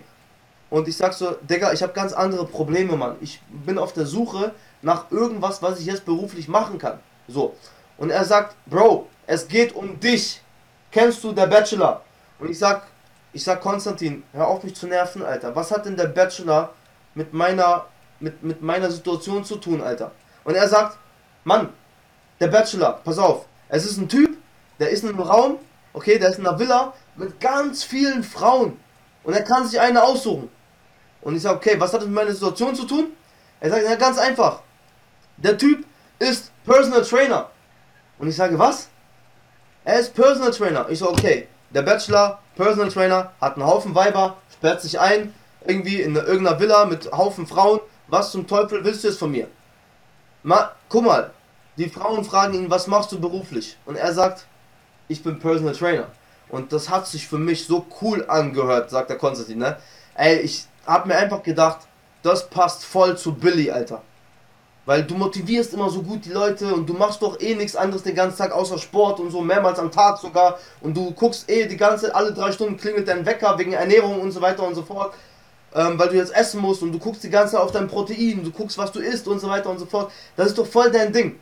[0.69, 3.15] Und ich sag so, Digga, ich habe ganz andere Probleme, Mann.
[3.21, 6.99] Ich bin auf der Suche nach irgendwas, was ich jetzt beruflich machen kann.
[7.27, 7.55] So.
[7.97, 10.41] Und er sagt, Bro, es geht um dich.
[10.91, 12.01] Kennst du der Bachelor?
[12.39, 12.87] Und ich sag,
[13.33, 15.55] ich sag Konstantin, hör auf mich zu nerven, Alter.
[15.55, 16.73] Was hat denn der Bachelor
[17.15, 17.87] mit meiner,
[18.19, 20.11] mit, mit meiner Situation zu tun, Alter?
[20.43, 20.97] Und er sagt,
[21.43, 21.69] Mann,
[22.39, 24.37] der Bachelor, pass auf, es ist ein Typ,
[24.79, 25.57] der ist in einem Raum,
[25.93, 28.79] okay, der ist in einer Villa, mit ganz vielen Frauen.
[29.23, 30.49] Und er kann sich eine aussuchen.
[31.21, 33.13] Und ich sage, okay, was hat das mit meiner Situation zu tun?
[33.59, 34.61] Er sagt, ja, ganz einfach.
[35.37, 35.85] Der Typ
[36.19, 37.49] ist Personal Trainer.
[38.19, 38.89] Und ich sage, was?
[39.85, 40.87] Er ist Personal Trainer.
[40.89, 45.33] Ich so, okay, der Bachelor, Personal Trainer, hat einen Haufen Weiber, sperrt sich ein,
[45.65, 47.79] irgendwie in irgendeiner Villa mit Haufen Frauen.
[48.07, 49.47] Was zum Teufel willst du jetzt von mir?
[50.43, 51.31] Ma, guck mal,
[51.77, 53.77] die Frauen fragen ihn, was machst du beruflich?
[53.85, 54.45] Und er sagt,
[55.07, 56.07] ich bin Personal Trainer.
[56.49, 59.77] Und das hat sich für mich so cool angehört, sagt der Konstantin, ne?
[60.15, 61.79] Ey, ich hab mir einfach gedacht,
[62.21, 64.03] das passt voll zu Billy, Alter.
[64.85, 68.03] Weil du motivierst immer so gut die Leute und du machst doch eh nichts anderes
[68.03, 70.59] den ganzen Tag außer Sport und so mehrmals am Tag sogar.
[70.81, 74.31] Und du guckst eh die ganze, alle drei Stunden klingelt dein Wecker wegen Ernährung und
[74.31, 75.13] so weiter und so fort.
[75.75, 78.43] Ähm, weil du jetzt essen musst und du guckst die ganze Zeit auf dein Protein,
[78.43, 80.11] du guckst, was du isst und so weiter und so fort.
[80.35, 81.39] Das ist doch voll dein Ding.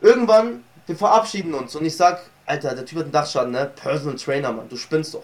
[0.00, 3.70] Irgendwann, wir verabschieden uns und ich sag, Alter, der Typ hat einen Dachschaden, ne?
[3.76, 5.22] Personal Trainer, Mann, du spinnst doch.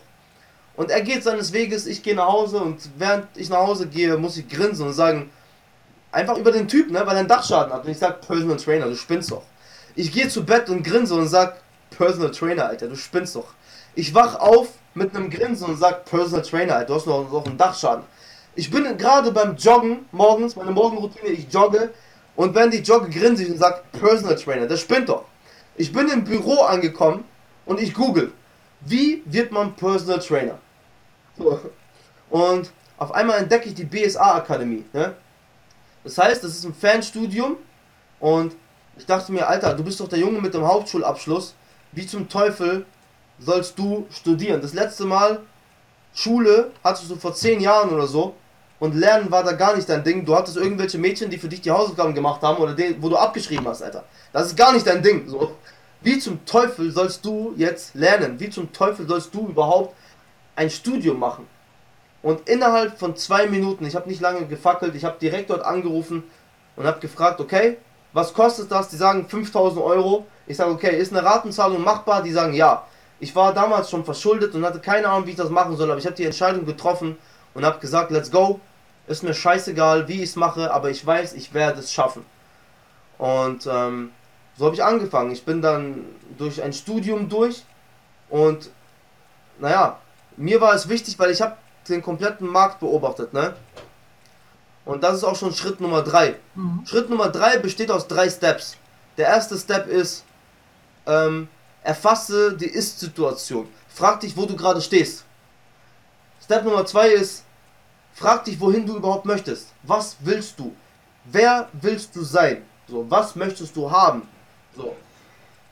[0.77, 4.17] Und er geht seines Weges, ich gehe nach Hause und während ich nach Hause gehe,
[4.17, 5.31] muss ich grinsen und sagen,
[6.13, 7.85] einfach über den Typ, ne, weil er einen Dachschaden hat.
[7.85, 9.43] Und ich sag, Personal Trainer, du spinnst doch.
[9.95, 11.57] Ich gehe zu Bett und grinse und sag,
[11.91, 13.49] Personal Trainer, Alter, du spinnst doch.
[13.95, 17.47] Ich wach auf mit einem Grinsen und sag, Personal Trainer, Alter, du hast noch, noch
[17.47, 18.05] einen Dachschaden.
[18.55, 21.91] Ich bin gerade beim Joggen morgens, meine Morgenroutine, ich jogge
[22.37, 25.25] und wenn die jogge, grinse ich und sag, Personal Trainer, der spinnt doch.
[25.77, 27.25] Ich bin im Büro angekommen
[27.67, 28.33] und ich google,
[28.81, 30.59] wie wird man Personal Trainer?
[31.37, 31.61] So.
[32.31, 34.85] Und auf einmal entdecke ich die BSA Akademie.
[34.93, 35.15] Ne?
[36.09, 37.59] Das heißt, das ist ein Fernstudium
[38.19, 38.55] und
[38.97, 41.55] ich dachte mir, Alter, du bist doch der Junge mit dem Hauptschulabschluss.
[41.93, 42.87] Wie zum Teufel
[43.39, 44.63] sollst du studieren?
[44.63, 45.41] Das letzte Mal
[46.15, 48.35] Schule hattest du vor zehn Jahren oder so
[48.81, 50.25] und Lernen war da gar nicht dein Ding.
[50.25, 53.17] Du hattest irgendwelche Mädchen, die für dich die Hausaufgaben gemacht haben oder den, wo du
[53.19, 54.05] abgeschrieben hast, Alter.
[54.33, 55.29] Das ist gar nicht dein Ding.
[55.29, 55.57] So.
[56.01, 58.41] Wie zum Teufel sollst du jetzt lernen?
[58.41, 59.95] Wie zum Teufel sollst du überhaupt
[60.57, 61.47] ein Studium machen?
[62.23, 66.25] Und innerhalb von zwei Minuten, ich habe nicht lange gefackelt, ich habe direkt dort angerufen
[66.77, 67.77] und habe gefragt, okay,
[68.13, 68.89] was kostet das?
[68.89, 70.27] Die sagen 5000 Euro.
[70.47, 72.23] Ich sage, okay, ist eine Ratenzahlung machbar?
[72.23, 72.87] Die sagen, ja.
[73.21, 75.99] Ich war damals schon verschuldet und hatte keine Ahnung, wie ich das machen soll, aber
[75.99, 77.19] ich habe die Entscheidung getroffen
[77.55, 78.61] und habe gesagt, let's go.
[79.07, 82.25] Ist mir scheißegal, wie ich es mache, aber ich weiß, ich werde es schaffen.
[83.17, 84.13] Und ähm,
[84.57, 85.31] so habe ich angefangen.
[85.31, 86.05] Ich bin dann
[86.37, 87.65] durch ein Studium durch
[88.29, 88.71] und
[89.59, 89.99] naja,
[90.37, 91.57] mir war es wichtig, weil ich habe
[91.89, 93.55] den kompletten Markt beobachtet, ne?
[94.85, 96.37] Und das ist auch schon Schritt Nummer 3.
[96.55, 96.87] Mhm.
[96.87, 98.77] Schritt Nummer 3 besteht aus drei Steps.
[99.19, 100.25] Der erste Step ist,
[101.07, 101.49] ähm,
[101.83, 103.69] erfasse die Ist-Situation.
[103.89, 105.25] Frag dich, wo du gerade stehst.
[106.43, 107.45] Step Nummer 2 ist,
[108.15, 109.69] frag dich, wohin du überhaupt möchtest.
[109.83, 110.75] Was willst du?
[111.25, 112.63] Wer willst du sein?
[112.89, 114.27] So, was möchtest du haben?
[114.75, 114.97] So.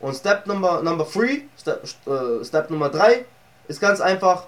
[0.00, 3.24] Und Step Number, number three, Step, äh, Step Nummer 3
[3.68, 4.46] ist ganz einfach,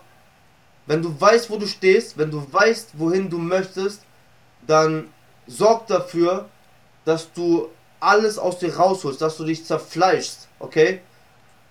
[0.89, 4.03] wenn du weißt, wo du stehst, wenn du weißt, wohin du möchtest,
[4.67, 5.13] dann
[5.47, 6.49] sorgt dafür,
[7.05, 7.69] dass du
[8.01, 11.03] alles aus dir rausholst, dass du dich zerfleischst, okay?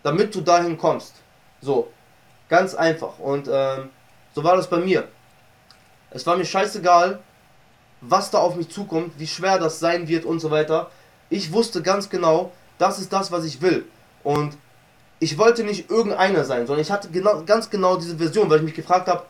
[0.03, 1.15] Damit du dahin kommst.
[1.61, 1.91] So,
[2.47, 3.18] ganz einfach.
[3.18, 3.89] Und ähm,
[4.36, 5.07] so war das bei mir.
[6.11, 7.20] Es war mir scheißegal,
[8.01, 10.91] was da auf mich zukommt, wie schwer das sein wird und so weiter.
[11.32, 13.88] Ich wusste ganz genau, das ist das, was ich will.
[14.24, 14.57] Und
[15.20, 18.65] ich wollte nicht irgendeiner sein, sondern ich hatte genau, ganz genau diese Version, weil ich
[18.65, 19.24] mich gefragt habe,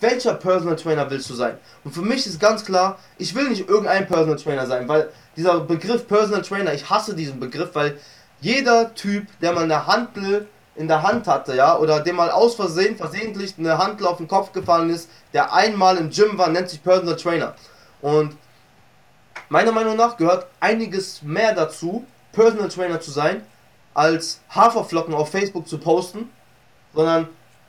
[0.00, 1.56] welcher Personal Trainer willst du sein?
[1.84, 5.60] Und für mich ist ganz klar, ich will nicht irgendein Personal Trainer sein, weil dieser
[5.60, 7.98] Begriff Personal Trainer, ich hasse diesen Begriff, weil
[8.40, 12.54] jeder Typ, der mal eine Handel in der Hand hatte, ja, oder dem mal aus
[12.54, 16.68] Versehen, versehentlich eine Handel auf den Kopf gefallen ist, der einmal im Gym war, nennt
[16.68, 17.54] sich Personal Trainer.
[18.02, 18.36] Und
[19.48, 23.42] meiner Meinung nach gehört einiges mehr dazu, Personal Trainer zu sein,
[23.96, 26.28] als Haferflocken auf Facebook zu posten,
[26.94, 27.28] sondern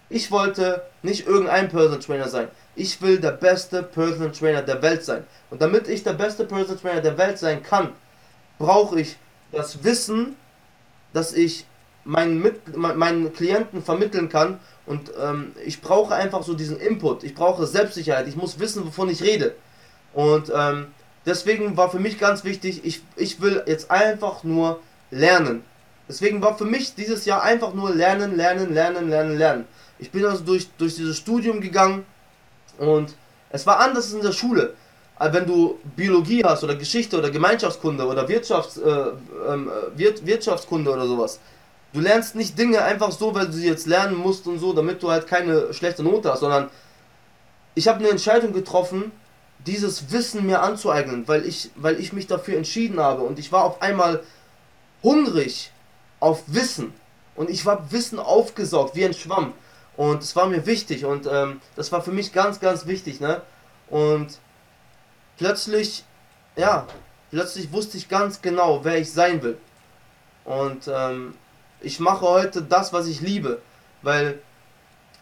[0.09, 2.49] ich wollte nicht irgendein Personal Trainer sein.
[2.75, 5.25] Ich will der beste Personal Trainer der Welt sein.
[5.49, 7.93] Und damit ich der beste Personal Trainer der Welt sein kann,
[8.59, 9.15] brauche ich
[9.53, 10.35] das Wissen,
[11.13, 11.65] dass ich
[12.03, 14.59] meinen, Mit meinen Klienten vermitteln kann.
[14.85, 17.23] Und ähm, ich brauche einfach so diesen Input.
[17.23, 18.27] Ich brauche Selbstsicherheit.
[18.27, 19.55] Ich muss wissen, wovon ich rede.
[20.13, 20.87] Und ähm,
[21.25, 25.63] deswegen war für mich ganz wichtig, ich, ich will jetzt einfach nur lernen.
[26.07, 29.65] Deswegen war für mich dieses Jahr einfach nur lernen, lernen, lernen, lernen, lernen.
[29.99, 32.05] Ich bin also durch, durch dieses Studium gegangen
[32.77, 33.15] und
[33.49, 34.73] es war anders in der Schule.
[35.19, 38.89] Wenn du Biologie hast oder Geschichte oder Gemeinschaftskunde oder Wirtschafts, äh,
[39.49, 41.39] ähm, äh, Wirtschaftskunde oder sowas.
[41.91, 45.01] Du lernst nicht Dinge einfach so, weil du sie jetzt lernen musst und so, damit
[45.01, 46.69] du halt keine schlechte Note hast, sondern
[47.73, 49.11] ich habe eine Entscheidung getroffen,
[49.65, 53.63] dieses Wissen mir anzueignen, weil ich, weil ich mich dafür entschieden habe und ich war
[53.63, 54.21] auf einmal
[55.01, 55.71] hungrig
[56.19, 56.93] auf Wissen
[57.35, 59.53] und ich war Wissen aufgesaugt wie ein Schwamm
[59.95, 63.41] und es war mir wichtig und ähm, das war für mich ganz, ganz wichtig, ne?
[63.89, 64.39] Und
[65.37, 66.03] plötzlich,
[66.55, 66.85] ja,
[67.31, 69.57] plötzlich wusste ich ganz genau, wer ich sein will.
[70.45, 71.33] Und ähm,
[71.81, 73.61] ich mache heute das, was ich liebe,
[74.01, 74.39] weil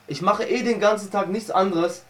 [0.07, 2.03] ich mache eh den ganzen Tag nichts anderes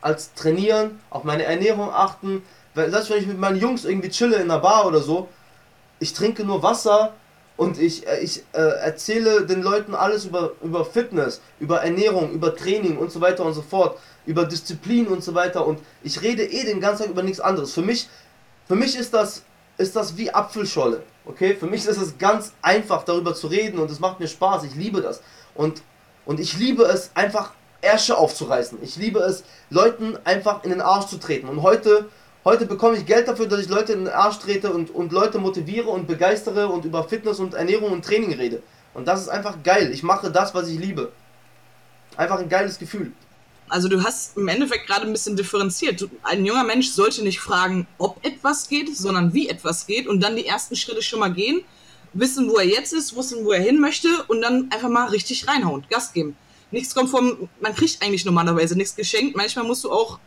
[0.00, 2.42] als trainieren, auf meine Ernährung achten.
[2.74, 5.28] Selbst wenn ich mit meinen Jungs irgendwie chille in einer Bar oder so,
[5.98, 7.14] ich trinke nur Wasser
[7.60, 12.56] und ich, äh, ich äh, erzähle den Leuten alles über, über Fitness, über Ernährung, über
[12.56, 16.42] Training und so weiter und so fort, über Disziplin und so weiter und ich rede
[16.42, 17.74] eh den ganzen Tag über nichts anderes.
[17.74, 18.08] Für mich,
[18.66, 19.42] für mich ist das,
[19.76, 21.54] ist das wie Apfelscholle, okay?
[21.54, 24.74] Für mich ist es ganz einfach darüber zu reden und es macht mir Spaß, ich
[24.74, 25.20] liebe das.
[25.54, 25.82] Und,
[26.24, 27.52] und ich liebe es einfach
[27.82, 28.78] Ärsche aufzureißen.
[28.80, 31.46] Ich liebe es, Leuten einfach in den Arsch zu treten.
[31.46, 32.08] Und heute,
[32.44, 35.38] heute bekomme ich Geld dafür, dass ich Leute in den Arsch trete und, und Leute
[35.38, 38.62] motiviere und begeistere und über Fitness und Ernährung und Training rede.
[38.94, 39.90] Und das ist einfach geil.
[39.92, 41.12] Ich mache das, was ich liebe.
[42.16, 43.12] Einfach ein geiles Gefühl.
[43.68, 46.08] Also du hast im Endeffekt gerade ein bisschen differenziert.
[46.22, 50.34] Ein junger Mensch sollte nicht fragen, ob etwas geht, sondern wie etwas geht und dann
[50.34, 51.62] die ersten Schritte schon mal gehen,
[52.12, 55.46] wissen, wo er jetzt ist, wissen, wo er hin möchte und dann einfach mal richtig
[55.46, 56.36] reinhauen, Gas geben
[56.70, 59.36] nichts kommt vom, man kriegt eigentlich normalerweise nichts geschenkt.
[59.36, 60.18] Manchmal musst du auch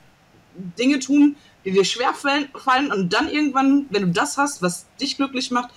[0.78, 1.36] Dinge tun,
[1.66, 5.70] die dir schwer fallen und dann irgendwann, wenn du das hast, was dich glücklich macht,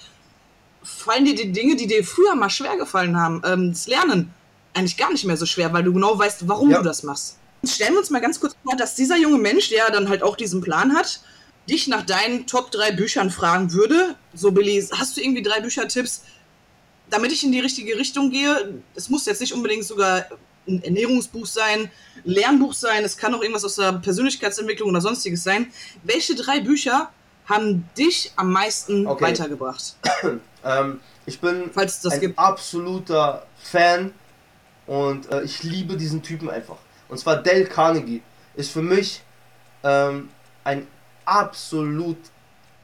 [0.82, 4.32] fallen dir die Dinge, die dir früher mal schwer gefallen haben, ähm, das Lernen
[4.74, 6.78] eigentlich gar nicht mehr so schwer, weil du genau weißt, warum ja.
[6.78, 7.38] du das machst.
[7.64, 10.36] Stellen wir uns mal ganz kurz vor, dass dieser junge Mensch, der dann halt auch
[10.36, 11.20] diesen Plan hat,
[11.68, 14.14] dich nach deinen Top 3 Büchern fragen würde.
[14.34, 16.22] So, Billy, hast du irgendwie drei Büchertipps,
[17.10, 18.82] damit ich in die richtige Richtung gehe?
[18.94, 20.26] Es muss jetzt nicht unbedingt sogar
[20.66, 21.90] ein Ernährungsbuch sein, ein
[22.24, 25.72] Lernbuch sein, es kann auch irgendwas aus der Persönlichkeitsentwicklung oder sonstiges sein.
[26.02, 27.10] Welche drei Bücher
[27.46, 29.24] haben dich am meisten okay.
[29.24, 29.96] weitergebracht?
[30.64, 32.38] ähm, ich bin ein gibt.
[32.38, 34.12] absoluter Fan
[34.86, 36.78] und äh, ich liebe diesen Typen einfach.
[37.08, 38.22] Und zwar Dale Carnegie
[38.54, 39.22] ist für mich
[39.82, 40.28] ähm,
[40.64, 40.86] ein
[41.24, 42.16] absolut,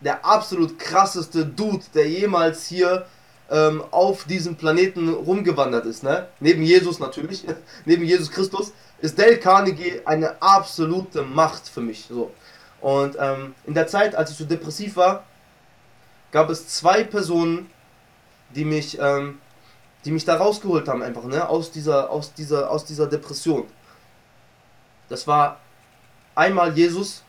[0.01, 3.07] der absolut krasseste Dude, der jemals hier
[3.53, 6.26] ähm, auf diesem Planeten rumgewandert ist, ne?
[6.40, 7.44] Neben Jesus natürlich,
[7.84, 12.07] neben Jesus Christus, ist Dale Carnegie eine absolute Macht für mich.
[12.09, 12.32] So.
[12.80, 15.24] Und ähm, in der Zeit, als ich so depressiv war,
[16.30, 17.68] gab es zwei Personen,
[18.55, 19.38] die mich, ähm,
[20.07, 21.46] die mich da rausgeholt haben, einfach, ne?
[21.46, 23.66] Aus dieser, aus dieser, aus dieser Depression.
[25.11, 25.61] Das war
[26.34, 27.22] einmal Jesus,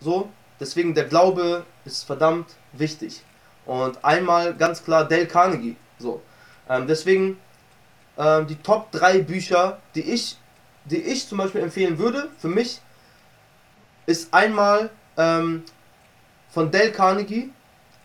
[0.00, 0.28] so.
[0.60, 3.22] Deswegen der Glaube ist verdammt wichtig.
[3.66, 5.76] Und einmal ganz klar Dale Carnegie.
[5.98, 6.22] So.
[6.68, 7.38] Ähm, deswegen
[8.18, 10.36] ähm, die Top 3 Bücher, die ich,
[10.84, 12.80] die ich zum Beispiel empfehlen würde, für mich,
[14.06, 15.62] ist einmal ähm,
[16.50, 17.50] von Dale Carnegie,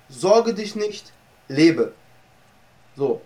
[0.10, 1.12] Sorge dich nicht,
[1.49, 1.93] lebe.
[2.95, 3.22] So.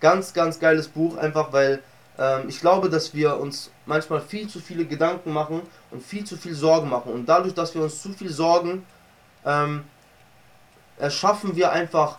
[0.00, 1.82] Ganz, ganz geiles Buch, einfach weil
[2.18, 6.36] ähm, ich glaube, dass wir uns manchmal viel zu viele Gedanken machen und viel zu
[6.36, 7.12] viel Sorgen machen.
[7.12, 8.86] Und dadurch, dass wir uns zu viel Sorgen
[9.44, 9.84] ähm,
[11.00, 12.18] erschaffen wir einfach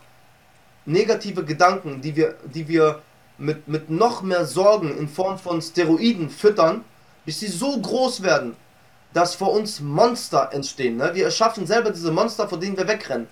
[0.86, 3.02] negative Gedanken, die wir, die wir
[3.38, 6.84] mit, mit noch mehr Sorgen in Form von Steroiden füttern,
[7.26, 8.56] bis sie so groß werden,
[9.14, 10.98] dass vor uns Monster entstehen.
[10.98, 11.12] Ne?
[11.14, 13.28] Wir erschaffen selber diese Monster, vor denen wir wegrennen.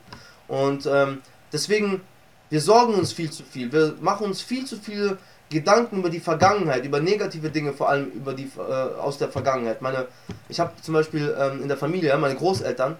[0.48, 1.22] Und ähm,
[1.54, 2.02] deswegen,
[2.50, 3.72] wir sorgen uns viel zu viel.
[3.72, 5.18] Wir machen uns viel zu viele
[5.50, 9.82] Gedanken über die Vergangenheit, über negative Dinge, vor allem über die äh, aus der Vergangenheit.
[9.82, 10.08] Meine,
[10.48, 12.98] ich habe zum Beispiel ähm, in der Familie, meine Großeltern,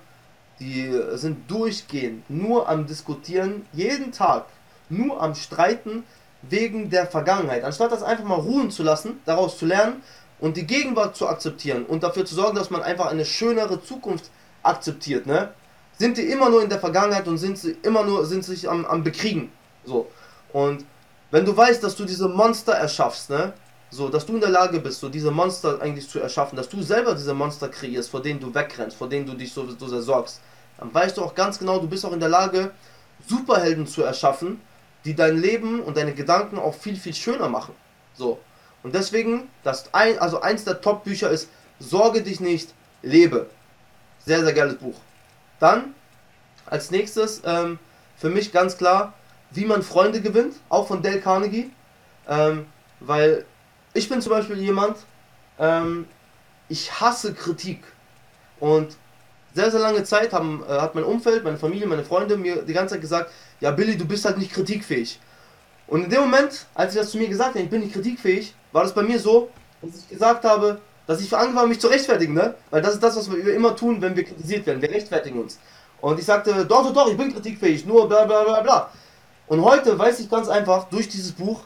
[0.60, 4.46] die sind durchgehend nur am Diskutieren, jeden Tag,
[4.90, 6.04] nur am Streiten
[6.42, 7.64] wegen der Vergangenheit.
[7.64, 10.02] Anstatt das einfach mal ruhen zu lassen, daraus zu lernen
[10.40, 14.30] und die Gegenwart zu akzeptieren und dafür zu sorgen, dass man einfach eine schönere Zukunft
[14.64, 15.54] akzeptiert, ne?
[15.98, 18.86] Sind die immer nur in der Vergangenheit und sind sie immer nur, sind sich am,
[18.86, 19.52] am Bekriegen.
[19.84, 20.10] So.
[20.54, 20.86] Und
[21.30, 23.54] wenn du weißt, dass du diese Monster erschaffst, ne?
[23.92, 26.82] So, dass du in der Lage bist, so diese Monster eigentlich zu erschaffen, dass du
[26.82, 30.02] selber diese Monster kreierst, vor denen du wegrennst, vor denen du dich so, so sehr
[30.02, 30.42] sorgst,
[30.78, 32.72] dann weißt du auch ganz genau, du bist auch in der Lage,
[33.28, 34.62] Superhelden zu erschaffen,
[35.06, 37.74] die dein Leben und deine Gedanken auch viel, viel schöner machen.
[38.14, 38.40] So.
[38.84, 43.50] Und deswegen, das ein, also eins der Top-Bücher ist Sorge dich nicht, lebe.
[44.26, 44.96] Sehr, sehr geiles Buch.
[45.60, 45.96] Dann,
[46.66, 47.80] als nächstes, ähm,
[48.18, 49.14] für mich ganz klar,
[49.52, 51.72] wie man Freunde gewinnt, auch von Dale Carnegie.
[52.28, 52.68] Ähm,
[53.00, 53.46] weil
[54.00, 54.98] ich bin zum Beispiel jemand,
[55.60, 56.08] ähm,
[56.70, 57.84] ich hasse Kritik.
[58.60, 58.96] Und
[59.54, 62.74] sehr, sehr lange Zeit haben, äh, hat mein Umfeld, meine Familie, meine Freunde mir die
[62.74, 65.20] ganze Zeit gesagt, ja Billy, du bist halt nicht kritikfähig.
[65.88, 68.54] Und in dem Moment, als sie das zu mir gesagt haben, ich bin nicht kritikfähig,
[68.72, 69.50] war das bei mir so,
[69.82, 72.56] dass ich gesagt habe, dass ich angefangen habe, mich zu rechtfertigen, ne?
[72.70, 74.82] Weil das ist das, was wir immer tun, wenn wir kritisiert werden.
[74.82, 75.60] Wir rechtfertigen uns.
[76.00, 78.92] Und ich sagte, doch, doch, doch, ich bin kritikfähig, nur bla bla bla bla.
[79.48, 81.62] Und heute weiß ich ganz einfach, durch dieses Buch,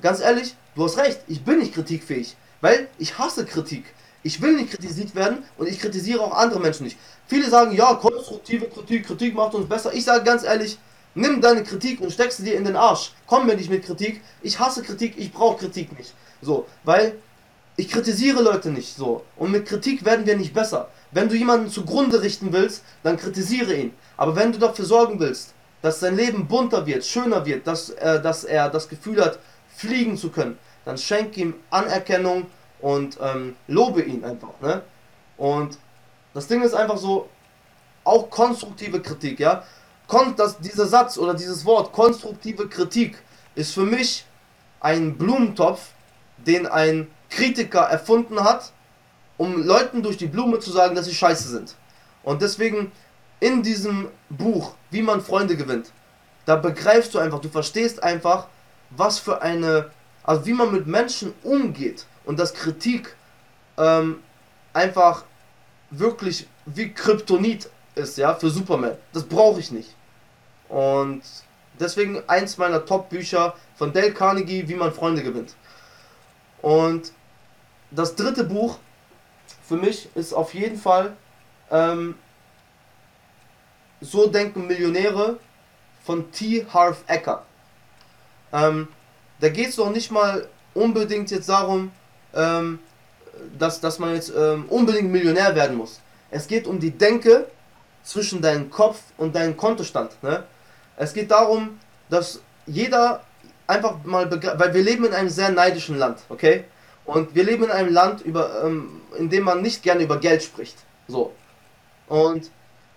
[0.00, 2.36] ganz ehrlich, du hast recht, ich bin nicht kritikfähig.
[2.60, 3.84] Weil ich hasse Kritik.
[4.22, 6.98] Ich will nicht kritisiert werden und ich kritisiere auch andere Menschen nicht.
[7.26, 9.92] Viele sagen, ja, konstruktive Kritik, Kritik macht uns besser.
[9.92, 10.78] Ich sage ganz ehrlich,
[11.14, 13.12] nimm deine Kritik und steck sie dir in den Arsch.
[13.26, 14.22] Komm mir nicht mit Kritik.
[14.42, 16.12] Ich hasse Kritik, ich brauche Kritik nicht.
[16.42, 17.18] So, weil
[17.76, 19.24] ich kritisiere Leute nicht so.
[19.36, 20.88] Und mit Kritik werden wir nicht besser.
[21.12, 23.92] Wenn du jemanden zugrunde richten willst, dann kritisiere ihn.
[24.16, 28.20] Aber wenn du dafür sorgen willst, dass sein Leben bunter wird, schöner wird, dass, äh,
[28.20, 29.38] dass er das Gefühl hat,
[29.76, 32.46] fliegen zu können, dann schenk ihm Anerkennung
[32.80, 34.60] und ähm, lobe ihn einfach.
[34.60, 34.82] Ne?
[35.36, 35.78] Und
[36.34, 37.28] das Ding ist einfach so,
[38.04, 39.64] auch konstruktive Kritik, ja.
[40.06, 43.20] Kon das, dieser Satz oder dieses Wort, konstruktive Kritik,
[43.56, 44.24] ist für mich
[44.80, 45.88] ein Blumentopf,
[46.38, 48.72] den ein Kritiker erfunden hat,
[49.36, 51.74] um Leuten durch die Blume zu sagen, dass sie scheiße sind.
[52.22, 52.92] Und deswegen
[53.40, 55.90] in diesem Buch, wie man Freunde gewinnt,
[56.44, 58.46] da begreifst du einfach, du verstehst einfach,
[58.90, 59.90] was für eine,
[60.22, 63.16] also wie man mit Menschen umgeht und dass Kritik
[63.78, 64.22] ähm,
[64.72, 65.24] einfach
[65.90, 68.96] wirklich wie Kryptonit ist, ja, für Superman.
[69.12, 69.94] Das brauche ich nicht.
[70.68, 71.22] Und
[71.78, 75.54] deswegen eins meiner Top-Bücher von Dale Carnegie, wie man Freunde gewinnt.
[76.60, 77.12] Und
[77.90, 78.78] das dritte Buch
[79.66, 81.16] für mich ist auf jeden Fall
[81.70, 82.16] ähm,
[84.00, 85.38] So denken Millionäre
[86.04, 86.66] von T.
[86.72, 87.44] Harv Ecker.
[88.56, 88.88] Ähm,
[89.40, 91.90] da geht es doch nicht mal unbedingt jetzt darum,
[92.34, 92.78] ähm,
[93.58, 96.00] dass, dass man jetzt ähm, unbedingt Millionär werden muss.
[96.30, 97.46] Es geht um die Denke
[98.02, 100.10] zwischen deinem Kopf und deinem Kontostand.
[100.22, 100.44] Ne?
[100.96, 101.78] Es geht darum,
[102.08, 103.22] dass jeder
[103.66, 106.64] einfach mal weil wir leben in einem sehr neidischen Land, okay?
[107.04, 110.42] Und wir leben in einem Land, über, ähm, in dem man nicht gerne über Geld
[110.42, 110.76] spricht.
[111.06, 111.32] So.
[112.08, 112.50] Und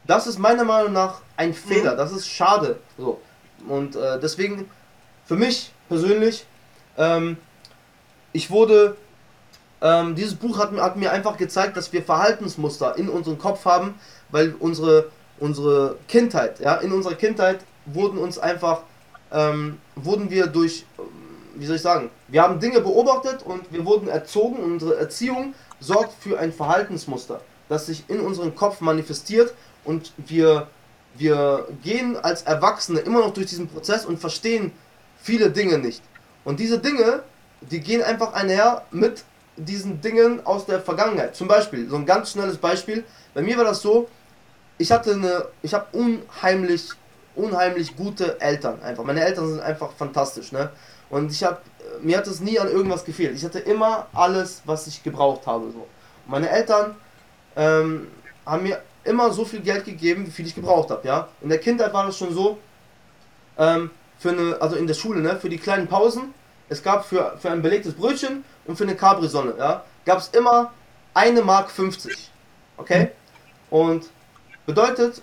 [0.06, 1.94] das ist meiner Meinung nach ein Fehler.
[1.94, 1.98] Mhm.
[1.98, 2.80] Das ist schade.
[2.98, 3.22] So.
[3.68, 4.70] Und äh, deswegen,
[5.30, 6.48] für mich persönlich,
[6.98, 7.38] ähm,
[8.34, 8.98] ich wurde
[9.80, 13.94] ähm, dieses Buch hat, hat, mir einfach gezeigt, dass wir Verhaltensmuster in unserem Kopf haben,
[14.32, 18.82] weil unsere, unsere Kindheit, ja, in unserer Kindheit wurden uns einfach,
[19.32, 20.88] ähm, wurden wir durch,
[21.54, 24.58] wie soll ich sagen, wir haben Dinge beobachtet und wir wurden erzogen.
[24.58, 29.54] Und unsere Erziehung sorgt für ein Verhaltensmuster, das sich in unserem Kopf manifestiert
[29.84, 30.70] und wir,
[31.14, 34.72] wir gehen als Erwachsene immer noch durch diesen Prozess und verstehen
[35.22, 36.02] viele Dinge nicht.
[36.44, 37.24] Und diese Dinge,
[37.62, 39.24] die gehen einfach einher mit
[39.58, 41.36] diesen Dingen aus der Vergangenheit.
[41.36, 43.04] Zum Beispiel, so ein ganz schnelles Beispiel.
[43.34, 44.08] Bei mir war das so,
[44.78, 46.90] ich hatte eine, ich habe unheimlich,
[47.36, 49.04] unheimlich gute Eltern einfach.
[49.04, 50.70] Meine Eltern sind einfach fantastisch, ne?
[51.10, 51.58] Und ich habe,
[52.02, 53.36] mir hat es nie an irgendwas gefehlt.
[53.36, 55.72] Ich hatte immer alles, was ich gebraucht habe.
[55.72, 55.88] So.
[56.28, 56.96] Meine Eltern
[57.56, 58.08] ähm,
[58.46, 61.28] haben mir immer so viel Geld gegeben, wie viel ich gebraucht habe, ja.
[61.42, 62.58] In der Kindheit war das schon so,
[63.58, 63.90] ähm,
[64.20, 66.34] für eine, also in der Schule, ne, für die kleinen Pausen,
[66.68, 70.72] es gab für, für ein belegtes Brötchen und für eine Capri-Sonne, ja, gab es immer
[71.14, 72.30] eine Mark 50.
[72.78, 73.12] Okay?
[73.70, 74.10] Und
[74.66, 75.22] bedeutet,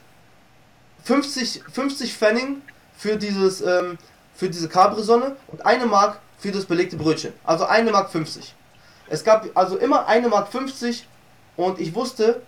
[1.04, 2.58] 50, 50 Pfennig
[2.96, 3.98] für dieses, ähm,
[4.34, 7.32] für diese Capri-Sonne und eine Mark für das belegte Brötchen.
[7.44, 8.54] Also eine Mark 50.
[9.08, 11.06] Es gab also immer eine Mark 50
[11.56, 12.42] und ich wusste,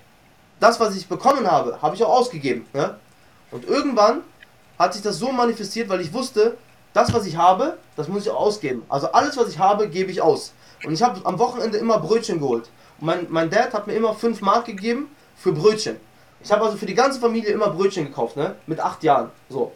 [0.60, 2.66] das, was ich bekommen habe, habe ich auch ausgegeben.
[2.72, 2.96] Ne?
[3.50, 4.22] Und irgendwann
[4.78, 6.56] hat sich das so manifestiert, weil ich wusste,
[6.92, 8.82] das, was ich habe, das muss ich auch ausgeben.
[8.88, 10.52] Also alles, was ich habe, gebe ich aus.
[10.84, 12.70] Und ich habe am Wochenende immer Brötchen geholt.
[13.00, 15.96] Und mein, mein Dad hat mir immer 5 Mark gegeben für Brötchen.
[16.42, 18.54] Ich habe also für die ganze Familie immer Brötchen gekauft, ne?
[18.66, 19.30] Mit 8 Jahren.
[19.48, 19.72] So.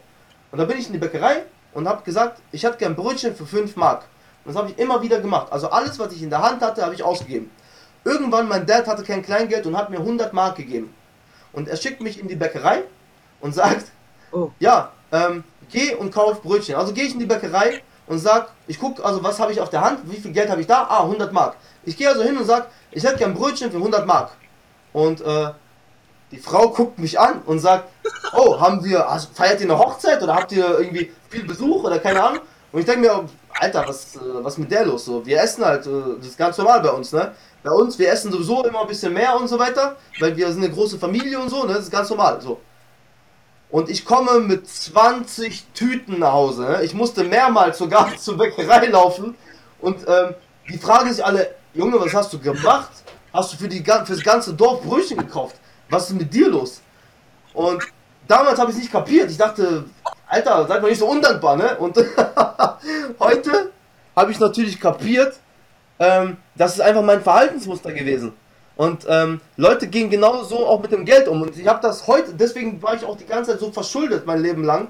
[0.50, 1.44] Und dann bin ich in die Bäckerei
[1.74, 4.04] und habe gesagt, ich hätte gern Brötchen für 5 Mark.
[4.44, 5.48] Und das habe ich immer wieder gemacht.
[5.50, 7.50] Also alles, was ich in der Hand hatte, habe ich ausgegeben.
[8.04, 10.94] Irgendwann, mein Dad hatte kein Kleingeld und hat mir 100 Mark gegeben.
[11.52, 12.82] Und er schickt mich in die Bäckerei
[13.40, 13.86] und sagt,
[14.32, 14.50] oh.
[14.58, 16.74] ja, ähm, geh und kauf Brötchen.
[16.74, 19.70] Also gehe ich in die Bäckerei und sag, ich gucke, also was habe ich auf
[19.70, 20.86] der Hand, wie viel Geld habe ich da?
[20.88, 21.56] Ah, 100 Mark.
[21.84, 24.32] Ich gehe also hin und sag, ich hätte gern Brötchen für 100 Mark.
[24.92, 25.50] Und äh,
[26.30, 27.88] die Frau guckt mich an und sagt,
[28.36, 31.98] oh, haben wir, also, feiert ihr eine Hochzeit oder habt ihr irgendwie viel Besuch oder
[31.98, 32.40] keine Ahnung?
[32.72, 33.28] Und ich denke mir,
[33.58, 35.04] Alter, was, äh, was mit der los?
[35.04, 37.32] So, wir essen halt, äh, das ist ganz normal bei uns, ne?
[37.62, 40.64] Bei uns, wir essen sowieso immer ein bisschen mehr und so weiter, weil wir sind
[40.64, 41.74] eine große Familie und so, ne?
[41.74, 42.60] Das ist ganz normal, so.
[43.72, 46.80] Und ich komme mit 20 Tüten nach Hause?
[46.82, 49.34] Ich musste mehrmals sogar zur Bäckerei laufen
[49.80, 50.34] und ähm,
[50.68, 52.90] die fragen sich alle, Junge, was hast du gemacht?
[53.32, 55.56] Hast du für, die, für das ganze Dorf Brötchen gekauft?
[55.88, 56.82] Was ist mit dir los?
[57.54, 57.82] Und
[58.28, 59.30] damals habe ich es nicht kapiert.
[59.30, 59.84] Ich dachte,
[60.28, 61.74] Alter, seid mal nicht so undankbar, ne?
[61.78, 61.96] Und
[63.18, 63.72] heute
[64.14, 65.40] habe ich natürlich kapiert,
[65.98, 68.34] ähm, das ist einfach mein Verhaltensmuster gewesen.
[68.76, 71.42] Und ähm, Leute gehen genau so auch mit dem Geld um.
[71.42, 74.42] Und ich habe das heute, deswegen war ich auch die ganze Zeit so verschuldet mein
[74.42, 74.88] Leben lang,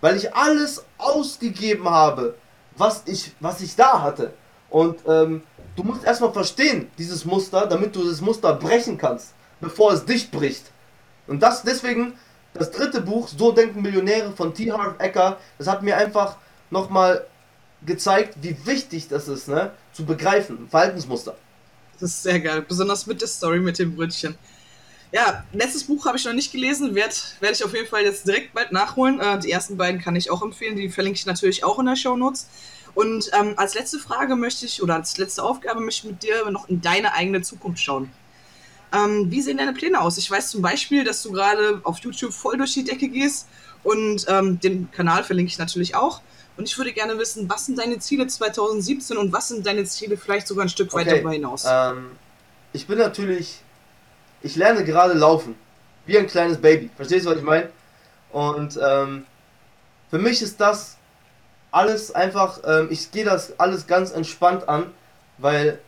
[0.00, 2.34] weil ich alles ausgegeben habe,
[2.76, 4.32] was ich, was ich da hatte.
[4.68, 5.42] Und ähm,
[5.76, 10.30] du musst erstmal verstehen, dieses Muster, damit du das Muster brechen kannst, bevor es dich
[10.30, 10.70] bricht.
[11.26, 12.14] Und das deswegen,
[12.54, 14.70] das dritte Buch, So denken Millionäre von T.
[14.70, 16.36] Harv Ecker, das hat mir einfach
[16.70, 17.26] nochmal
[17.84, 19.72] gezeigt, wie wichtig das ist, ne?
[19.92, 21.34] Zu begreifen, Verhaltensmuster.
[22.02, 24.34] Das ist sehr geil, besonders mit der Story mit dem Brötchen.
[25.12, 28.26] Ja, letztes Buch habe ich noch nicht gelesen, werde werd ich auf jeden Fall jetzt
[28.26, 29.20] direkt bald nachholen.
[29.20, 31.94] Äh, die ersten beiden kann ich auch empfehlen, die verlinke ich natürlich auch in der
[31.94, 32.48] Show Notes.
[32.96, 36.50] Und ähm, als letzte Frage möchte ich, oder als letzte Aufgabe möchte ich mit dir
[36.50, 38.10] noch in deine eigene Zukunft schauen.
[38.92, 40.18] Ähm, wie sehen deine Pläne aus?
[40.18, 43.46] Ich weiß zum Beispiel, dass du gerade auf YouTube voll durch die Decke gehst
[43.84, 46.20] und ähm, den Kanal verlinke ich natürlich auch.
[46.56, 50.16] Und ich würde gerne wissen, was sind deine Ziele 2017 und was sind deine Ziele
[50.16, 51.16] vielleicht sogar ein Stück weit okay.
[51.16, 51.64] darüber hinaus?
[51.66, 52.10] Ähm,
[52.72, 53.60] ich bin natürlich,
[54.42, 55.54] ich lerne gerade laufen,
[56.06, 56.90] wie ein kleines Baby.
[56.94, 57.70] Verstehst du, was ich meine?
[58.30, 59.26] Und ähm,
[60.10, 60.96] für mich ist das
[61.70, 64.90] alles einfach, ähm, ich gehe das alles ganz entspannt an,
[65.38, 65.78] weil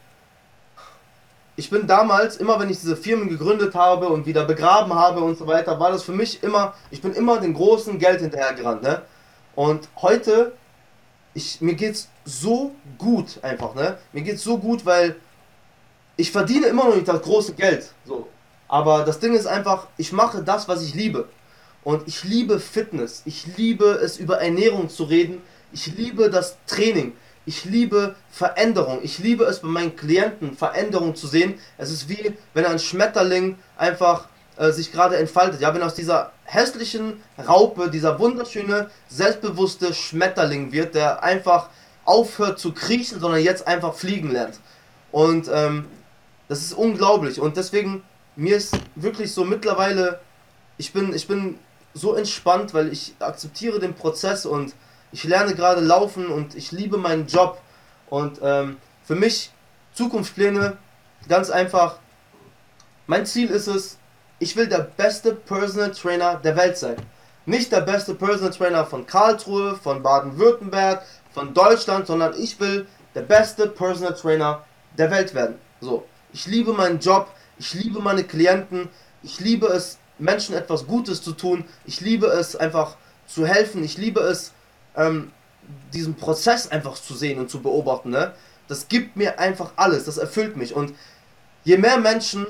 [1.56, 5.38] ich bin damals, immer wenn ich diese Firmen gegründet habe und wieder begraben habe und
[5.38, 9.02] so weiter, war das für mich immer, ich bin immer den großen Geld hinterhergerannt, ne?
[9.54, 10.52] Und heute,
[11.34, 13.98] ich, mir geht's so gut einfach, ne?
[14.12, 15.16] Mir geht's so gut, weil
[16.16, 18.28] ich verdiene immer noch nicht das große Geld, so.
[18.68, 21.28] Aber das Ding ist einfach, ich mache das, was ich liebe.
[21.84, 23.22] Und ich liebe Fitness.
[23.26, 25.42] Ich liebe es, über Ernährung zu reden.
[25.70, 27.12] Ich liebe das Training.
[27.46, 29.00] Ich liebe Veränderung.
[29.02, 31.54] Ich liebe es bei meinen Klienten, Veränderung zu sehen.
[31.76, 35.60] Es ist wie wenn ein Schmetterling einfach äh, sich gerade entfaltet.
[35.60, 41.70] Ja, wenn aus dieser hässlichen Raupe dieser wunderschöne, selbstbewusste Schmetterling wird, der einfach
[42.04, 44.60] aufhört zu kriechen, sondern jetzt einfach fliegen lernt.
[45.10, 45.86] Und ähm,
[46.48, 47.40] das ist unglaublich.
[47.40, 48.02] Und deswegen,
[48.36, 50.20] mir ist wirklich so mittlerweile,
[50.76, 51.58] ich bin, ich bin
[51.94, 54.74] so entspannt, weil ich akzeptiere den Prozess und
[55.12, 57.60] ich lerne gerade laufen und ich liebe meinen Job.
[58.10, 59.50] Und ähm, für mich
[59.94, 60.76] Zukunftspläne
[61.28, 61.98] ganz einfach.
[63.06, 63.98] Mein Ziel ist es,
[64.44, 66.96] ich will der beste Personal Trainer der Welt sein.
[67.46, 73.22] Nicht der beste Personal Trainer von Karlsruhe, von Baden-Württemberg, von Deutschland, sondern ich will der
[73.22, 74.62] beste Personal Trainer
[74.98, 75.54] der Welt werden.
[75.80, 77.28] So, ich liebe meinen Job,
[77.58, 78.90] ich liebe meine Klienten,
[79.22, 83.96] ich liebe es, Menschen etwas Gutes zu tun, ich liebe es einfach zu helfen, ich
[83.96, 84.52] liebe es,
[84.94, 85.32] ähm,
[85.94, 88.34] diesen Prozess einfach zu sehen und zu beobachten, ne?
[88.68, 90.74] Das gibt mir einfach alles, das erfüllt mich.
[90.74, 90.94] Und
[91.64, 92.46] je mehr Menschen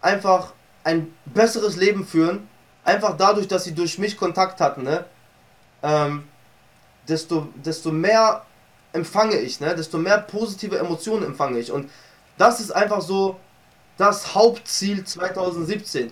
[0.00, 0.52] einfach
[0.88, 2.48] ein besseres Leben führen,
[2.82, 5.04] einfach dadurch, dass sie durch mich Kontakt hatten, ne?
[5.82, 6.24] Ähm,
[7.06, 8.44] desto, desto mehr
[8.92, 9.74] empfange ich, ne?
[9.74, 11.70] desto mehr positive Emotionen empfange ich.
[11.70, 11.90] Und
[12.38, 13.38] das ist einfach so
[13.98, 16.10] das Hauptziel 2017.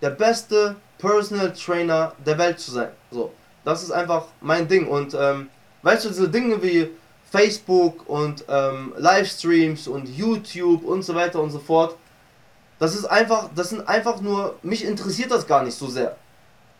[0.00, 2.90] Der beste Personal Trainer der Welt zu sein.
[3.10, 3.32] So.
[3.64, 4.86] Das ist einfach mein Ding.
[4.86, 5.48] Und ähm,
[5.82, 6.90] weißt du, diese Dinge wie
[7.30, 11.96] Facebook und ähm, Livestreams und YouTube und so weiter und so fort,
[12.82, 16.16] das ist einfach, das sind einfach nur, mich interessiert das gar nicht so sehr.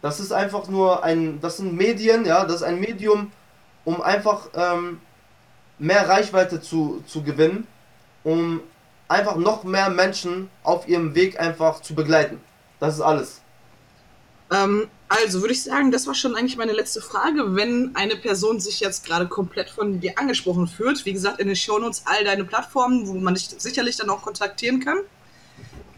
[0.01, 3.31] Das ist einfach nur ein, das sind Medien, ja, das ist ein Medium,
[3.85, 5.01] um einfach ähm,
[5.79, 7.69] mehr Reichweite zu, zu gewinnen,
[8.25, 8.63] um
[9.07, 12.41] einfach noch mehr Menschen auf ihrem Weg einfach zu begleiten.
[12.81, 13.41] Das ist alles.
[14.51, 17.55] Ähm, also würde ich sagen, das war schon eigentlich meine letzte Frage.
[17.55, 21.55] Wenn eine Person sich jetzt gerade komplett von dir angesprochen fühlt, wie gesagt, in den
[21.55, 24.99] Shownotes all deine Plattformen, wo man dich sicherlich dann auch kontaktieren kann.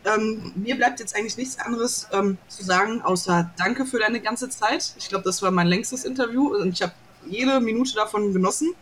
[0.04, 4.50] Ähm, mir bleibt jetzt eigentlich nichts anderes ähm, zu sagen, außer danke für deine ganze
[4.50, 4.94] Zeit.
[4.98, 6.92] Ich glaube, das war mein längstes Interview und ich habe
[7.26, 8.74] jede Minute davon genossen.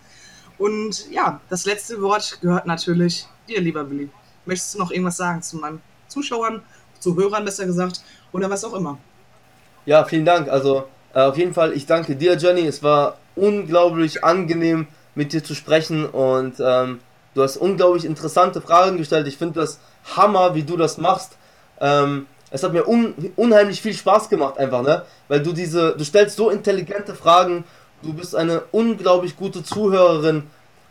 [0.58, 4.10] Und ja, das letzte Wort gehört natürlich dir, lieber Willi.
[4.46, 6.62] Möchtest du noch irgendwas sagen zu meinen Zuschauern,
[6.98, 8.02] zu Hörern besser gesagt,
[8.32, 8.98] oder was auch immer?
[9.86, 10.48] Ja, vielen Dank.
[10.48, 12.66] Also äh, auf jeden Fall, ich danke dir, Jenny.
[12.66, 17.00] Es war unglaublich angenehm, mit dir zu sprechen und ähm,
[17.34, 19.26] du hast unglaublich interessante Fragen gestellt.
[19.26, 19.78] Ich finde das
[20.16, 21.36] Hammer, wie du das machst.
[21.80, 25.02] Ähm, es hat mir un unheimlich viel Spaß gemacht, einfach, ne?
[25.28, 27.64] Weil du diese, du stellst so intelligente Fragen,
[28.02, 30.44] du bist eine unglaublich gute Zuhörerin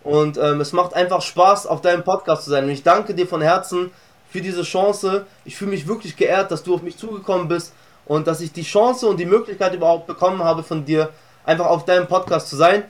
[0.03, 2.63] und ähm, es macht einfach Spaß, auf deinem Podcast zu sein.
[2.63, 3.91] Und ich danke dir von Herzen
[4.29, 5.25] für diese Chance.
[5.45, 7.73] Ich fühle mich wirklich geehrt, dass du auf mich zugekommen bist
[8.05, 11.09] und dass ich die Chance und die Möglichkeit überhaupt bekommen habe von dir,
[11.45, 12.83] einfach auf deinem Podcast zu sein.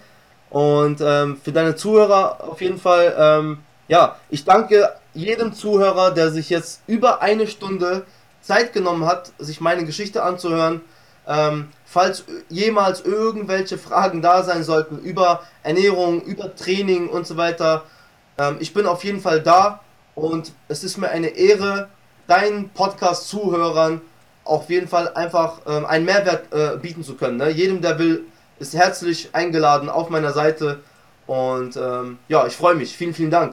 [0.50, 3.60] Und ähm, für deine Zuhörer auf jeden Fall, ähm,
[3.92, 8.06] ja, ich danke jedem Zuhörer, der sich jetzt über eine Stunde
[8.42, 10.80] Zeit genommen hat, sich meine Geschichte anzuhören.
[11.28, 17.84] Ähm, falls jemals irgendwelche Fragen da sein sollten über Ernährung, über Training und so weiter,
[18.38, 19.82] ähm, ich bin auf jeden Fall da
[20.16, 21.90] und es ist mir eine Ehre,
[22.28, 24.00] deinen Podcast-Zuhörern
[24.46, 27.36] auf jeden Fall einfach ähm, einen Mehrwert äh, bieten zu können.
[27.36, 27.50] Ne?
[27.50, 28.24] Jedem, der will,
[28.58, 30.80] ist herzlich eingeladen auf meiner Seite
[31.32, 32.96] und ähm, ja, ich freue mich.
[32.96, 33.50] Vielen, vielen Dank.